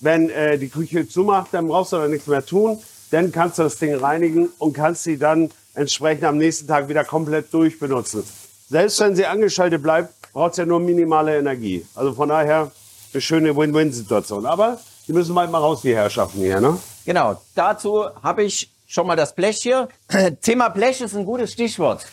[0.00, 2.78] wenn äh, die Küche zumacht, dann brauchst du da nichts mehr tun.
[3.10, 7.04] Dann kannst du das Ding reinigen und kannst sie dann entsprechend am nächsten Tag wieder
[7.04, 8.22] komplett durchbenutzen.
[8.68, 11.86] Selbst wenn sie angeschaltet bleibt, braucht es ja nur minimale Energie.
[11.94, 12.70] Also von daher
[13.12, 14.44] eine schöne Win-Win-Situation.
[14.44, 16.78] Aber die müssen halt mal raus, die Herrschaften hier, ne?
[17.06, 17.40] Genau.
[17.54, 19.88] Dazu habe ich schon mal das Blech hier.
[20.42, 22.06] Thema Blech ist ein gutes Stichwort.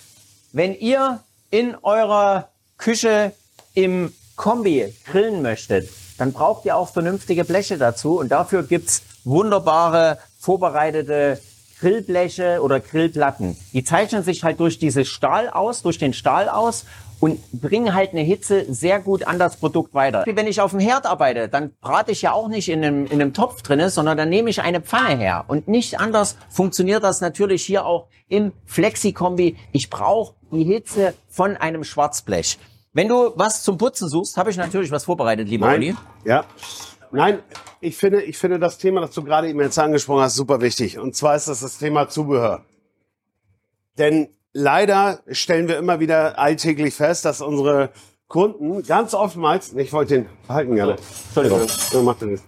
[0.54, 1.20] Wenn ihr
[1.50, 3.34] in eurer Küche
[3.74, 10.20] im Kombi grillen möchtet, dann braucht ihr auch vernünftige Bleche dazu und dafür gibt's wunderbare
[10.40, 11.40] vorbereitete
[11.80, 13.58] Grillbleche oder Grillplatten.
[13.74, 16.86] Die zeichnen sich halt durch dieses Stahl aus, durch den Stahl aus
[17.20, 20.24] und bringen halt eine Hitze sehr gut an das Produkt weiter.
[20.28, 23.22] Wenn ich auf dem Herd arbeite, dann brate ich ja auch nicht in einem, in
[23.22, 25.46] einem Topf drinne, sondern dann nehme ich eine Pfanne her.
[25.48, 29.56] Und nicht anders funktioniert das natürlich hier auch im Flexi-Kombi.
[29.72, 32.58] Ich brauche die Hitze von einem Schwarzblech.
[32.96, 35.76] Wenn du was zum Putzen suchst, habe ich natürlich was vorbereitet, lieber Nein.
[35.76, 35.96] Olli.
[36.24, 36.46] Ja.
[37.12, 37.40] Nein,
[37.82, 40.98] ich finde, ich finde das Thema, das du gerade eben jetzt angesprochen hast, super wichtig.
[40.98, 42.64] Und zwar ist das das Thema Zubehör.
[43.98, 47.90] Denn leider stellen wir immer wieder alltäglich fest, dass unsere
[48.30, 50.96] Kunden ganz oftmals, ich wollte den halten gerne.
[51.26, 51.68] Entschuldigung.
[51.92, 52.44] Ja, macht er nicht.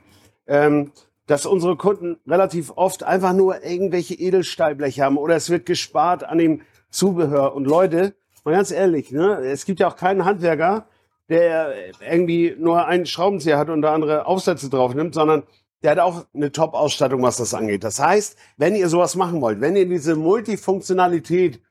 [0.47, 0.93] Ähm,
[1.25, 6.37] dass unsere Kunden relativ oft einfach nur irgendwelche Edelstahlbleche haben oder es wird gespart an
[6.37, 7.53] dem Zubehör.
[7.53, 8.15] Und Leute,
[8.47, 10.87] mal ganz ehrlich, ne, es gibt ja auch keinen Handwerker,
[11.27, 15.43] der irgendwie nur einen Schraubenzieher hat und da andere Aufsätze drauf nimmt, sondern
[15.83, 17.83] der hat auch eine Top-Ausstattung, was das angeht.
[17.83, 21.61] Das heißt, wenn ihr sowas machen wollt, wenn ihr diese Multifunktionalität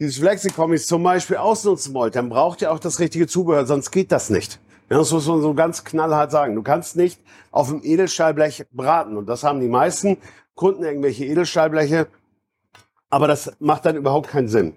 [0.00, 4.10] dieses Flexikombis zum Beispiel ausnutzen wollt, dann braucht ihr auch das richtige Zubehör, sonst geht
[4.10, 4.58] das nicht.
[4.88, 6.56] Das muss man so ganz knallhart sagen.
[6.56, 7.20] Du kannst nicht
[7.52, 9.16] auf dem Edelstahlblech braten.
[9.16, 10.16] Und das haben die meisten
[10.56, 12.08] Kunden irgendwelche Edelstahlbleche.
[13.08, 14.74] Aber das macht dann überhaupt keinen Sinn.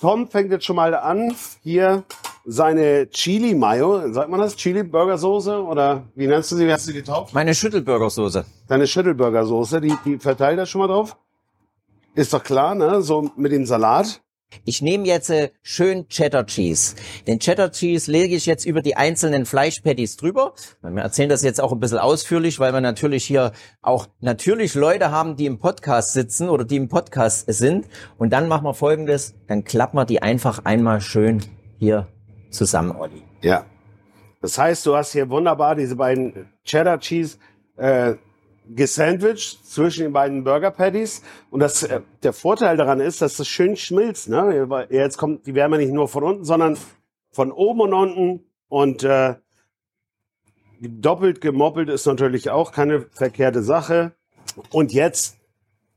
[0.00, 2.04] Tom fängt jetzt schon mal an, hier
[2.44, 4.54] seine Chili Mayo, sagt man das?
[4.54, 6.66] Chili Burgersoße oder wie nennst du sie?
[6.66, 7.34] Wie hast du die getauft?
[7.34, 8.44] Meine Schüttelburgersoße.
[8.68, 11.16] Deine Schüttelburgersoße, die, die verteilt das schon mal drauf?
[12.14, 13.02] Ist doch klar, ne?
[13.02, 14.20] So mit dem Salat.
[14.64, 16.96] Ich nehme jetzt äh, schön Cheddar Cheese.
[17.26, 20.54] Den Cheddar Cheese lege ich jetzt über die einzelnen Fleischpatties drüber.
[20.82, 25.10] Wir erzählen das jetzt auch ein bisschen ausführlich, weil wir natürlich hier auch natürlich Leute
[25.10, 27.86] haben, die im Podcast sitzen oder die im Podcast sind.
[28.16, 31.42] Und dann machen wir folgendes, dann klappen wir die einfach einmal schön
[31.78, 32.08] hier
[32.50, 33.22] zusammen, Olli.
[33.42, 33.64] Ja.
[34.40, 37.38] Das heißt, du hast hier wunderbar diese beiden Cheddar Cheese
[37.76, 38.14] äh,
[38.74, 41.22] gesandwiched zwischen den beiden Burger Patties.
[41.50, 44.28] Und das, äh, der Vorteil daran ist, dass das schön schmilzt.
[44.28, 44.86] Ne?
[44.90, 46.76] Jetzt kommt die Wärme nicht nur von unten, sondern
[47.32, 48.44] von oben und unten.
[48.68, 49.36] Und äh,
[50.80, 54.12] doppelt gemoppelt ist natürlich auch keine verkehrte Sache.
[54.70, 55.36] Und jetzt,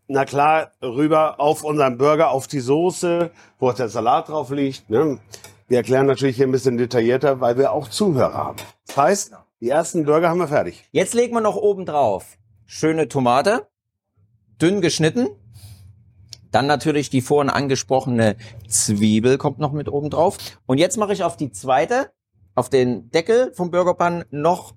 [0.07, 4.89] na klar, rüber auf unseren Burger, auf die Soße, wo auch der Salat drauf liegt.
[4.89, 5.19] Ne?
[5.67, 8.57] Wir erklären natürlich hier ein bisschen detaillierter, weil wir auch Zuhörer haben.
[8.87, 10.85] Das heißt, die ersten Burger haben wir fertig.
[10.91, 12.37] Jetzt legen wir noch oben drauf
[12.71, 13.67] schöne Tomate,
[14.61, 15.27] dünn geschnitten.
[16.51, 20.37] Dann natürlich die vorhin angesprochene Zwiebel kommt noch mit oben drauf.
[20.65, 22.11] Und jetzt mache ich auf die zweite,
[22.55, 24.73] auf den Deckel vom Burgerpan noch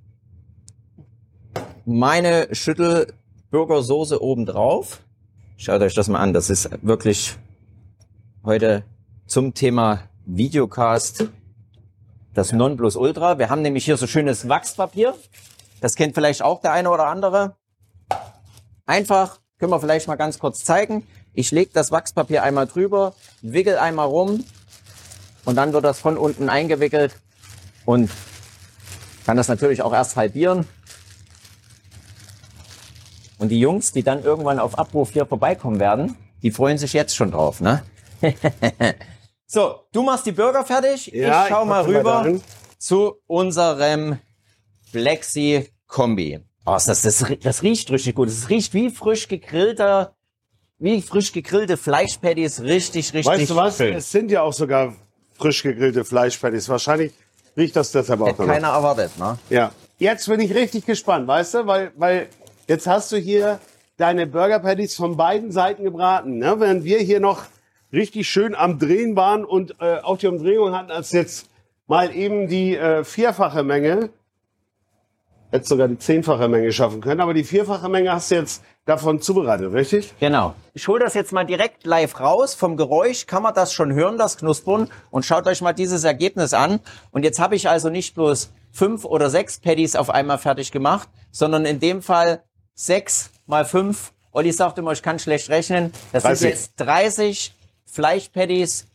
[1.84, 5.00] meine Schüttelburgersoße oben drauf.
[5.56, 6.32] Schaut euch das mal an.
[6.32, 7.36] Das ist wirklich
[8.44, 8.82] heute
[9.26, 11.28] zum Thema Videocast
[12.34, 13.38] das Nonplusultra.
[13.38, 15.14] Wir haben nämlich hier so schönes Wachspapier.
[15.80, 17.56] Das kennt vielleicht auch der eine oder andere.
[18.86, 21.06] Einfach, können wir vielleicht mal ganz kurz zeigen.
[21.32, 24.44] Ich lege das Wachspapier einmal drüber, wickel einmal rum
[25.44, 27.16] und dann wird das von unten eingewickelt
[27.84, 28.10] und
[29.24, 30.66] kann das natürlich auch erst halbieren.
[33.38, 37.16] Und die Jungs, die dann irgendwann auf Abruf hier vorbeikommen werden, die freuen sich jetzt
[37.16, 37.82] schon drauf, ne?
[39.46, 41.06] so, du machst die Burger fertig.
[41.08, 42.42] Ja, ich schau ich mal mal rüber dahin.
[42.78, 44.18] zu unserem
[44.90, 46.40] Flexi Kombi.
[46.66, 48.28] Oh, das, das, das riecht richtig gut.
[48.28, 50.14] Es riecht wie frisch gegrillter,
[50.78, 52.62] wie frisch gegrillte Fleischpatties.
[52.62, 53.76] Richtig, richtig Weißt du was?
[53.76, 53.94] schön.
[53.94, 54.94] Es sind ja auch sogar
[55.38, 56.68] frisch gegrillte Fleischpatties.
[56.68, 57.12] Wahrscheinlich
[57.56, 58.54] riecht das deshalb auch Hätte danach.
[58.54, 59.38] keiner erwartet, ne?
[59.50, 59.72] Ja.
[59.98, 61.66] Jetzt bin ich richtig gespannt, weißt du?
[61.66, 62.28] Weil, weil
[62.66, 63.60] jetzt hast du hier
[63.96, 66.38] deine Burger Patties von beiden Seiten gebraten.
[66.38, 66.58] Ne?
[66.58, 67.44] Während wir hier noch
[67.92, 71.46] richtig schön am Drehen waren und äh, auch die Umdrehung hatten, als jetzt
[71.86, 74.10] mal eben die äh, vierfache Menge,
[75.54, 79.20] hätte sogar die zehnfache Menge schaffen können, aber die vierfache Menge hast du jetzt davon
[79.20, 80.12] zubereitet, richtig?
[80.18, 80.54] Genau.
[80.74, 82.54] Ich hole das jetzt mal direkt live raus.
[82.54, 84.90] Vom Geräusch kann man das schon hören, das Knuspern.
[85.10, 86.80] Und schaut euch mal dieses Ergebnis an.
[87.12, 91.08] Und jetzt habe ich also nicht bloß fünf oder sechs Patties auf einmal fertig gemacht,
[91.30, 92.42] sondern in dem Fall
[92.74, 94.12] sechs mal fünf.
[94.32, 95.92] Olli sagt immer, ich kann schlecht rechnen.
[96.12, 96.40] Das 30.
[96.40, 97.54] sind jetzt 30
[97.86, 98.88] Fleischpatties,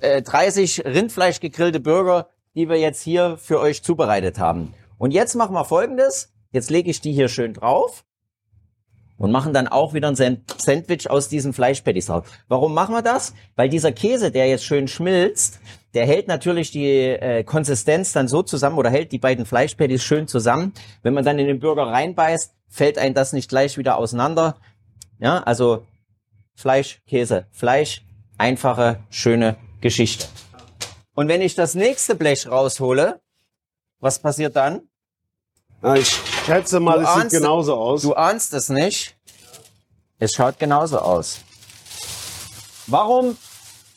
[0.00, 4.74] äh, 30 Rindfleisch gegrillte Burger, die wir jetzt hier für euch zubereitet haben.
[5.00, 6.30] Und jetzt machen wir folgendes.
[6.52, 8.04] Jetzt lege ich die hier schön drauf.
[9.16, 12.26] und machen dann auch wieder ein Sand- Sandwich aus diesen Fleischpatties drauf.
[12.48, 13.34] Warum machen wir das?
[13.54, 15.58] Weil dieser Käse, der jetzt schön schmilzt,
[15.92, 20.26] der hält natürlich die äh, Konsistenz dann so zusammen oder hält die beiden Fleischpatties schön
[20.26, 20.72] zusammen.
[21.02, 24.56] Wenn man dann in den Burger reinbeißt, fällt einem das nicht gleich wieder auseinander.
[25.18, 25.86] Ja, also
[26.54, 28.02] Fleisch, Käse, Fleisch,
[28.38, 30.26] einfache, schöne Geschichte.
[31.14, 33.20] Und wenn ich das nächste Blech raushole,
[33.98, 34.88] was passiert dann?
[35.82, 36.08] Na, ich
[36.44, 38.02] schätze mal, es sieht genauso aus.
[38.02, 39.16] Du ahnst es nicht.
[40.18, 41.40] Es schaut genauso aus.
[42.86, 43.38] Warum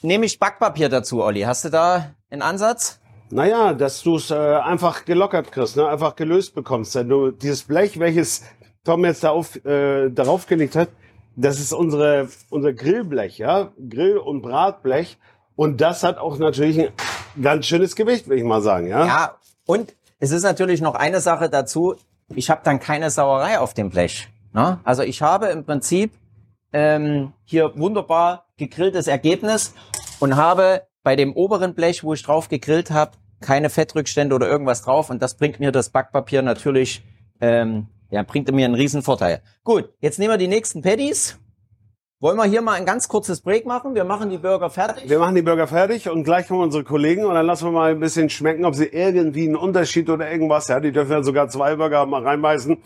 [0.01, 1.41] nehme ich Backpapier dazu, Olli?
[1.41, 2.99] Hast du da einen Ansatz?
[3.31, 5.87] Naja, dass du es äh, einfach gelockert kriegst, ne?
[5.87, 6.95] einfach gelöst bekommst.
[6.95, 8.43] Wenn du dieses Blech, welches
[8.85, 10.89] Tom jetzt da auf, äh, darauf gelegt hat,
[11.35, 15.17] das ist unsere, unser Grillblech, ja, Grill- und Bratblech.
[15.55, 16.93] Und das hat auch natürlich ein
[17.41, 19.05] ganz schönes Gewicht, will ich mal sagen, ja.
[19.05, 21.95] Ja, und es ist natürlich noch eine Sache dazu.
[22.33, 24.29] Ich habe dann keine Sauerei auf dem Blech.
[24.53, 24.79] Ne?
[24.85, 26.13] Also ich habe im Prinzip
[26.71, 29.73] ähm, hier wunderbar gegrilltes Ergebnis
[30.21, 34.83] und habe bei dem oberen Blech, wo ich drauf gegrillt habe, keine Fettrückstände oder irgendwas
[34.83, 35.09] drauf.
[35.09, 37.03] Und das bringt mir das Backpapier natürlich,
[37.41, 39.41] ähm, ja, bringt mir einen riesen Vorteil.
[39.65, 41.37] Gut, jetzt nehmen wir die nächsten Patties.
[42.23, 43.95] Wollen wir hier mal ein ganz kurzes Break machen?
[43.95, 45.09] Wir machen die Burger fertig.
[45.09, 47.91] Wir machen die Burger fertig und gleich kommen unsere Kollegen und dann lassen wir mal
[47.91, 51.49] ein bisschen schmecken, ob sie irgendwie einen Unterschied oder irgendwas, ja, die dürfen ja sogar
[51.49, 52.77] zwei Burger mal reinbeißen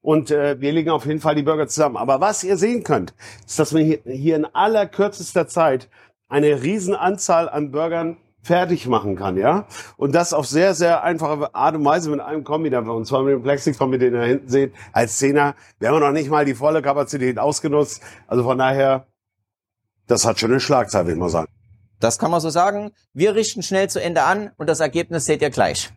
[0.00, 1.98] und äh, wir legen auf jeden Fall die Burger zusammen.
[1.98, 3.12] Aber was ihr sehen könnt,
[3.44, 5.90] ist, dass man hier, hier in allerkürzester Zeit
[6.30, 9.66] eine riesen Anzahl an Burgern fertig machen kann, ja.
[9.96, 12.74] Und das auf sehr, sehr einfache Art und Weise mit einem Kombi.
[12.74, 15.54] Und zwar mit dem Plexi-Kombi, den ihr hinten seht, als Zehner.
[15.78, 18.02] Wir haben noch nicht mal die volle Kapazität ausgenutzt.
[18.26, 19.06] Also von daher,
[20.06, 21.48] das hat schon eine Schlagzeit, würde ich mal sagen.
[22.00, 22.92] Das kann man so sagen.
[23.12, 25.90] Wir richten schnell zu Ende an und das Ergebnis seht ihr gleich.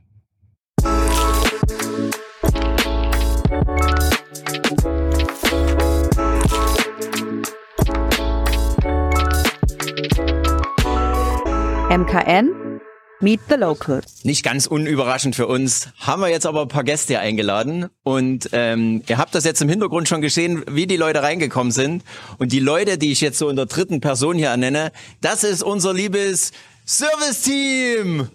[11.90, 12.80] MKN
[13.20, 14.24] Meet the Locals.
[14.24, 18.50] Nicht ganz unüberraschend für uns, haben wir jetzt aber ein paar Gäste hier eingeladen und
[18.52, 22.04] ähm, ihr habt das jetzt im Hintergrund schon gesehen, wie die Leute reingekommen sind
[22.38, 25.64] und die Leute, die ich jetzt so in der dritten Person hier ernenne, das ist
[25.64, 26.52] unser liebes
[26.86, 28.30] Service-Team.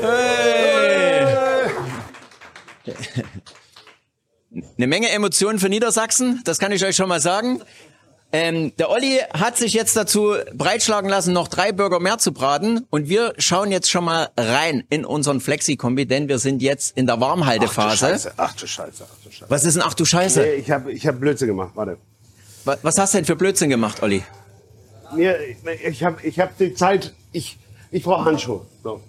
[0.00, 1.26] Hey.
[4.76, 7.62] Eine Menge Emotionen für Niedersachsen, das kann ich euch schon mal sagen.
[8.38, 12.86] Ähm, der Olli hat sich jetzt dazu breitschlagen lassen, noch drei Burger mehr zu braten.
[12.90, 17.06] Und wir schauen jetzt schon mal rein in unseren Flexi-Kombi, denn wir sind jetzt in
[17.06, 17.96] der Ach du Warmhaltephase.
[18.08, 19.46] Scheiße, ach du Scheiße, ach du Scheiße.
[19.50, 20.40] Was ist denn, ach du Scheiße?
[20.42, 21.96] Nee, ich habe ich hab Blödsinn gemacht, warte.
[22.64, 24.22] Wa- Was hast du denn für Blödsinn gemacht, Olli?
[25.14, 25.38] Mir,
[25.88, 27.56] ich habe ich hab die Zeit, ich,
[27.90, 28.66] ich brauche Handschuhe.
[28.82, 29.00] So.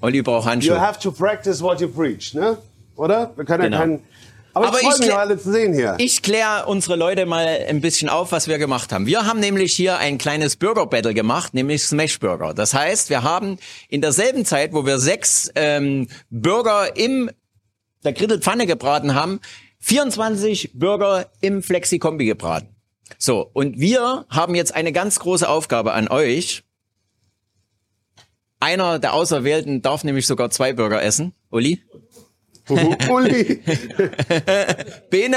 [0.00, 0.80] Olli braucht You Handschuhe.
[0.80, 2.58] have to practice what you preach, ne?
[2.96, 3.30] Oder?
[3.36, 3.76] Wir können Genau.
[3.76, 4.00] ja keinen...
[4.54, 5.94] Aber, Aber ich freue ich mich, klär- alle zu sehen hier.
[5.98, 9.06] Ich kläre unsere Leute mal ein bisschen auf, was wir gemacht haben.
[9.06, 12.52] Wir haben nämlich hier ein kleines Burger Battle gemacht, nämlich Smash Burger.
[12.52, 17.30] Das heißt, wir haben in derselben Zeit, wo wir sechs ähm, Burger im
[18.04, 19.40] der Grittelpfanne gebraten haben,
[19.80, 22.68] 24 Burger im Flexi-Kombi gebraten.
[23.18, 26.62] So, und wir haben jetzt eine ganz große Aufgabe an euch.
[28.60, 31.32] Einer der Auserwählten darf nämlich sogar zwei Burger essen.
[31.50, 31.82] Uli?
[32.68, 33.60] Uli.
[35.10, 35.36] Bene?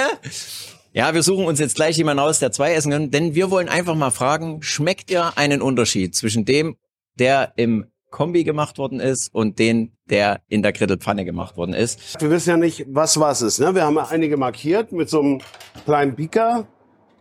[0.94, 3.68] Ja, wir suchen uns jetzt gleich jemanden aus, der zwei essen kann, denn wir wollen
[3.68, 6.78] einfach mal fragen, schmeckt ihr einen Unterschied zwischen dem,
[7.20, 12.22] der im Kombi gemacht worden ist und den, der in der Grittelpfanne gemacht worden ist?
[12.22, 13.60] Wir wissen ja nicht, was was ist.
[13.60, 13.76] Ne?
[13.76, 15.42] Wir haben einige markiert mit so einem
[15.84, 16.66] kleinen Pika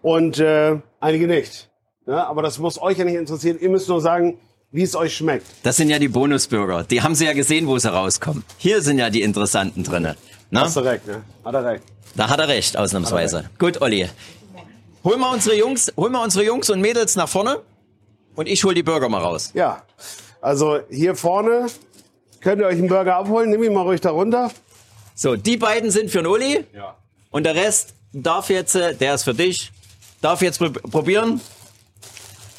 [0.02, 1.68] und äh, einige nicht.
[2.06, 2.24] Ne?
[2.24, 3.58] Aber das muss euch ja nicht interessieren.
[3.60, 4.38] Ihr müsst nur sagen,
[4.74, 5.46] wie es euch schmeckt.
[5.62, 6.82] Das sind ja die Bonusbürger.
[6.82, 8.44] Die haben sie ja gesehen, wo sie rauskommen.
[8.58, 10.16] Hier sind ja die interessanten drinne.
[10.50, 10.62] Na?
[10.62, 11.22] Hast du recht, ne?
[11.44, 11.84] Hat er recht.
[12.16, 13.48] Da hat er recht, ausnahmsweise.
[13.60, 14.08] Gut, Olli.
[15.04, 17.60] Hol mal unsere Jungs, hol mal unsere Jungs und Mädels nach vorne
[18.34, 19.52] und ich hol die Burger mal raus.
[19.54, 19.84] Ja,
[20.40, 21.66] also hier vorne
[22.40, 23.50] könnt ihr euch einen Burger abholen.
[23.50, 24.50] Nimm ihn mal ruhig da runter.
[25.14, 26.64] So, die beiden sind für den Uli.
[26.74, 26.96] Ja.
[27.30, 29.70] Und der Rest darf jetzt, äh, der ist für dich,
[30.20, 31.40] darf jetzt pr probieren.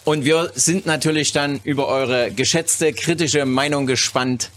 [0.06, 4.52] Und wir sind natürlich dann über eure geschätzte, kritische Meinung gespannt.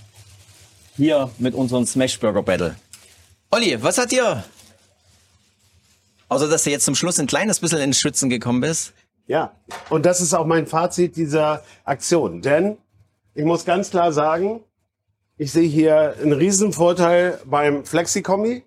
[0.95, 2.77] Hier mit unserem Smash Burger Battle.
[3.51, 4.45] Olli, was hat dir?
[6.29, 8.93] Außer, dass du jetzt zum Schluss ein kleines bisschen ins Schwitzen gekommen bist.
[9.27, 9.55] Ja,
[9.89, 12.43] und das ist auch mein Fazit dieser Aktion.
[12.43, 12.77] Denn
[13.35, 14.61] ich muss ganz klar sagen,
[15.39, 18.65] ich sehe hier einen riesen Vorteil beim Flexi-Kombi.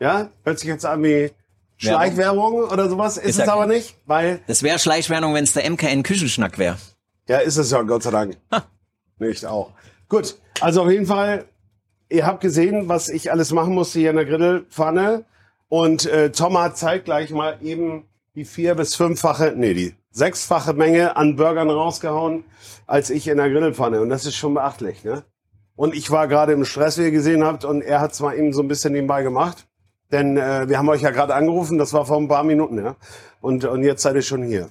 [0.00, 1.30] Ja, hört sich jetzt an wie
[1.76, 3.16] Schleichwerbung oder sowas.
[3.18, 6.76] Ist, ja es aber nicht, weil, Das wäre Schleichwerbung, wenn es der MKN Küchenschnack wäre.
[7.28, 8.36] ja, ist es ja, Gott sei Dank.
[9.18, 9.72] Nicht auch.
[10.08, 11.46] Gut, also auf jeden Fall,
[12.08, 15.24] ihr habt gesehen, was ich alles machen musste hier in der Grillpfanne.
[15.68, 18.04] Und äh, Tom hat zeitgleich mal eben
[18.36, 22.44] die vier- bis fünffache, nee, die sechsfache Menge an Burgern rausgehauen,
[22.86, 24.00] als ich in der Grillpfanne.
[24.00, 25.24] Und das ist schon beachtlich, ne?
[25.74, 28.52] Und ich war gerade im Stress, wie ihr gesehen habt, und er hat mal eben
[28.54, 29.66] so ein bisschen nebenbei gemacht.
[30.12, 32.96] Denn äh, wir haben euch ja gerade angerufen, das war vor ein paar Minuten, ja.
[33.40, 34.70] Und, und jetzt seid ihr schon hier.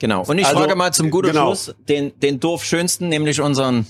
[0.00, 0.24] Genau.
[0.24, 1.46] Und ich Also, frage mal zum guten genau.
[1.54, 3.86] Schluss den, den Dorfschönsten, nämlich unseren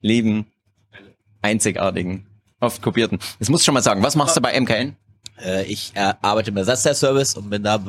[0.00, 0.46] lieben,
[1.42, 2.26] einzigartigen,
[2.60, 3.18] oft kopierten.
[3.38, 4.02] Das musst du schon mal sagen.
[4.02, 4.96] Was machst du bei MKN?
[5.42, 7.82] Äh, ich äh, arbeite im Ersatzteilservice und bin da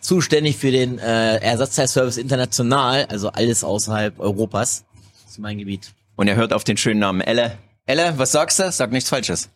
[0.00, 4.84] zuständig für den äh, Ersatzteilservice international, also alles außerhalb Europas.
[5.22, 5.92] Das ist mein Gebiet.
[6.16, 7.58] Und er hört auf den schönen Namen Elle.
[7.86, 8.70] Elle, was sagst du?
[8.70, 9.50] Sag nichts Falsches.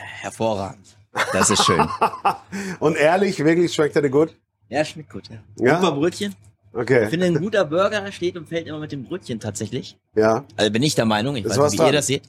[0.00, 0.86] Hervorragend.
[1.32, 1.86] Das ist schön.
[2.80, 4.36] Und ehrlich, wirklich schmeckt er dir gut?
[4.68, 5.38] Ja, schmeckt gut, ja.
[5.58, 5.80] Ja?
[5.80, 6.34] Super Brötchen.
[6.72, 7.08] Ich Okay.
[7.08, 9.98] finde, ein guter Burger steht und fällt immer mit dem Brötchen tatsächlich.
[10.14, 10.44] Ja.
[10.56, 12.22] Also bin ich der Meinung, ich Ist weiß nicht, wie ihr das seht.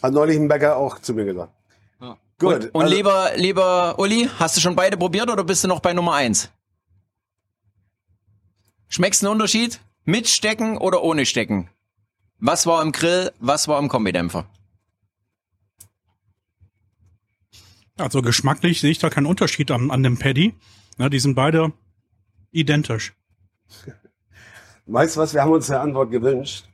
[0.00, 1.52] Hat neulich ein Bäcker auch zu mir gesagt.
[2.00, 2.16] Ja.
[2.38, 2.54] Gut.
[2.66, 5.80] Und, und also- lieber, lieber Uli, hast du schon beide probiert oder bist du noch
[5.80, 6.48] bei Nummer eins?
[8.88, 9.80] Schmeckst du einen Unterschied?
[10.04, 11.68] Mit Stecken oder ohne Stecken?
[12.38, 14.46] Was war im Grill, was war im Kombidämpfer?
[17.98, 20.54] Also geschmacklich sehe ich da keinen Unterschied an, an dem Paddy.
[20.98, 21.72] Ja, die sind beide
[22.50, 23.14] identisch.
[24.86, 26.64] Weißt du was, wir haben uns eine Antwort gewünscht.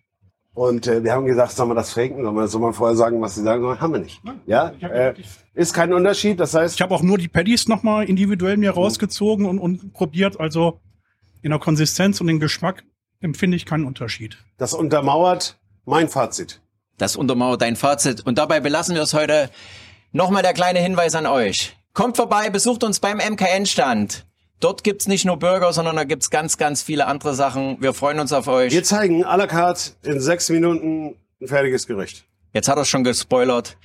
[0.55, 2.25] Und äh, wir haben gesagt, sollen wir das faken?
[2.25, 3.81] Sollen wir, wir vorher sagen, was sie sagen sollen?
[3.81, 4.21] Haben wir nicht.
[4.47, 4.71] Ja?
[4.81, 5.15] Äh,
[5.55, 6.41] ist kein Unterschied.
[6.41, 10.41] Das heißt, Ich habe auch nur die Paddies nochmal individuell mir rausgezogen und, und probiert.
[10.41, 10.81] Also
[11.43, 12.83] in der Konsistenz und den Geschmack
[13.21, 14.37] empfinde ich keinen Unterschied.
[14.57, 16.61] das untermauert mein Fazit.
[16.97, 18.27] Das untermauert dein Fazit.
[18.27, 19.51] Und dabei belassen wir es heute.
[20.13, 21.77] Nochmal der kleine Hinweis an euch.
[21.93, 24.25] Kommt vorbei, besucht uns beim MKN-Stand.
[24.61, 27.77] Dort gibt's nicht nur Burger, sondern da gibt's ganz, ganz viele andere Sachen.
[27.81, 28.73] Wir freuen uns auf euch.
[28.73, 32.25] Wir zeigen à la carte in sechs Minuten ein fertiges Gericht.
[32.53, 33.77] Jetzt hat er schon gespoilert.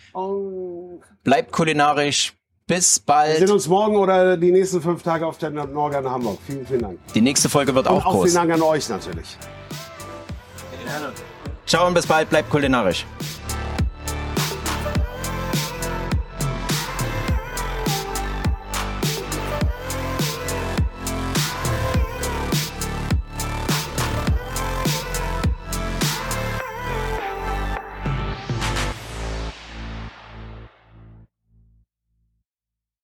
[1.24, 2.34] Bleibt kulinarisch.
[2.66, 3.38] Bis Wir bald.
[3.40, 6.40] sehen uns morgen oder die nächsten fünf Tage auf der Norga in Hamburg.
[6.48, 7.00] Vielen, vielen Dank.
[7.14, 8.24] Die nächste Folge wird Und auch auch groß.
[8.32, 9.38] vielen Dank an euch natürlich.
[11.68, 12.30] Ciao und bis bald.
[12.30, 13.06] Bleibt kulinarisch.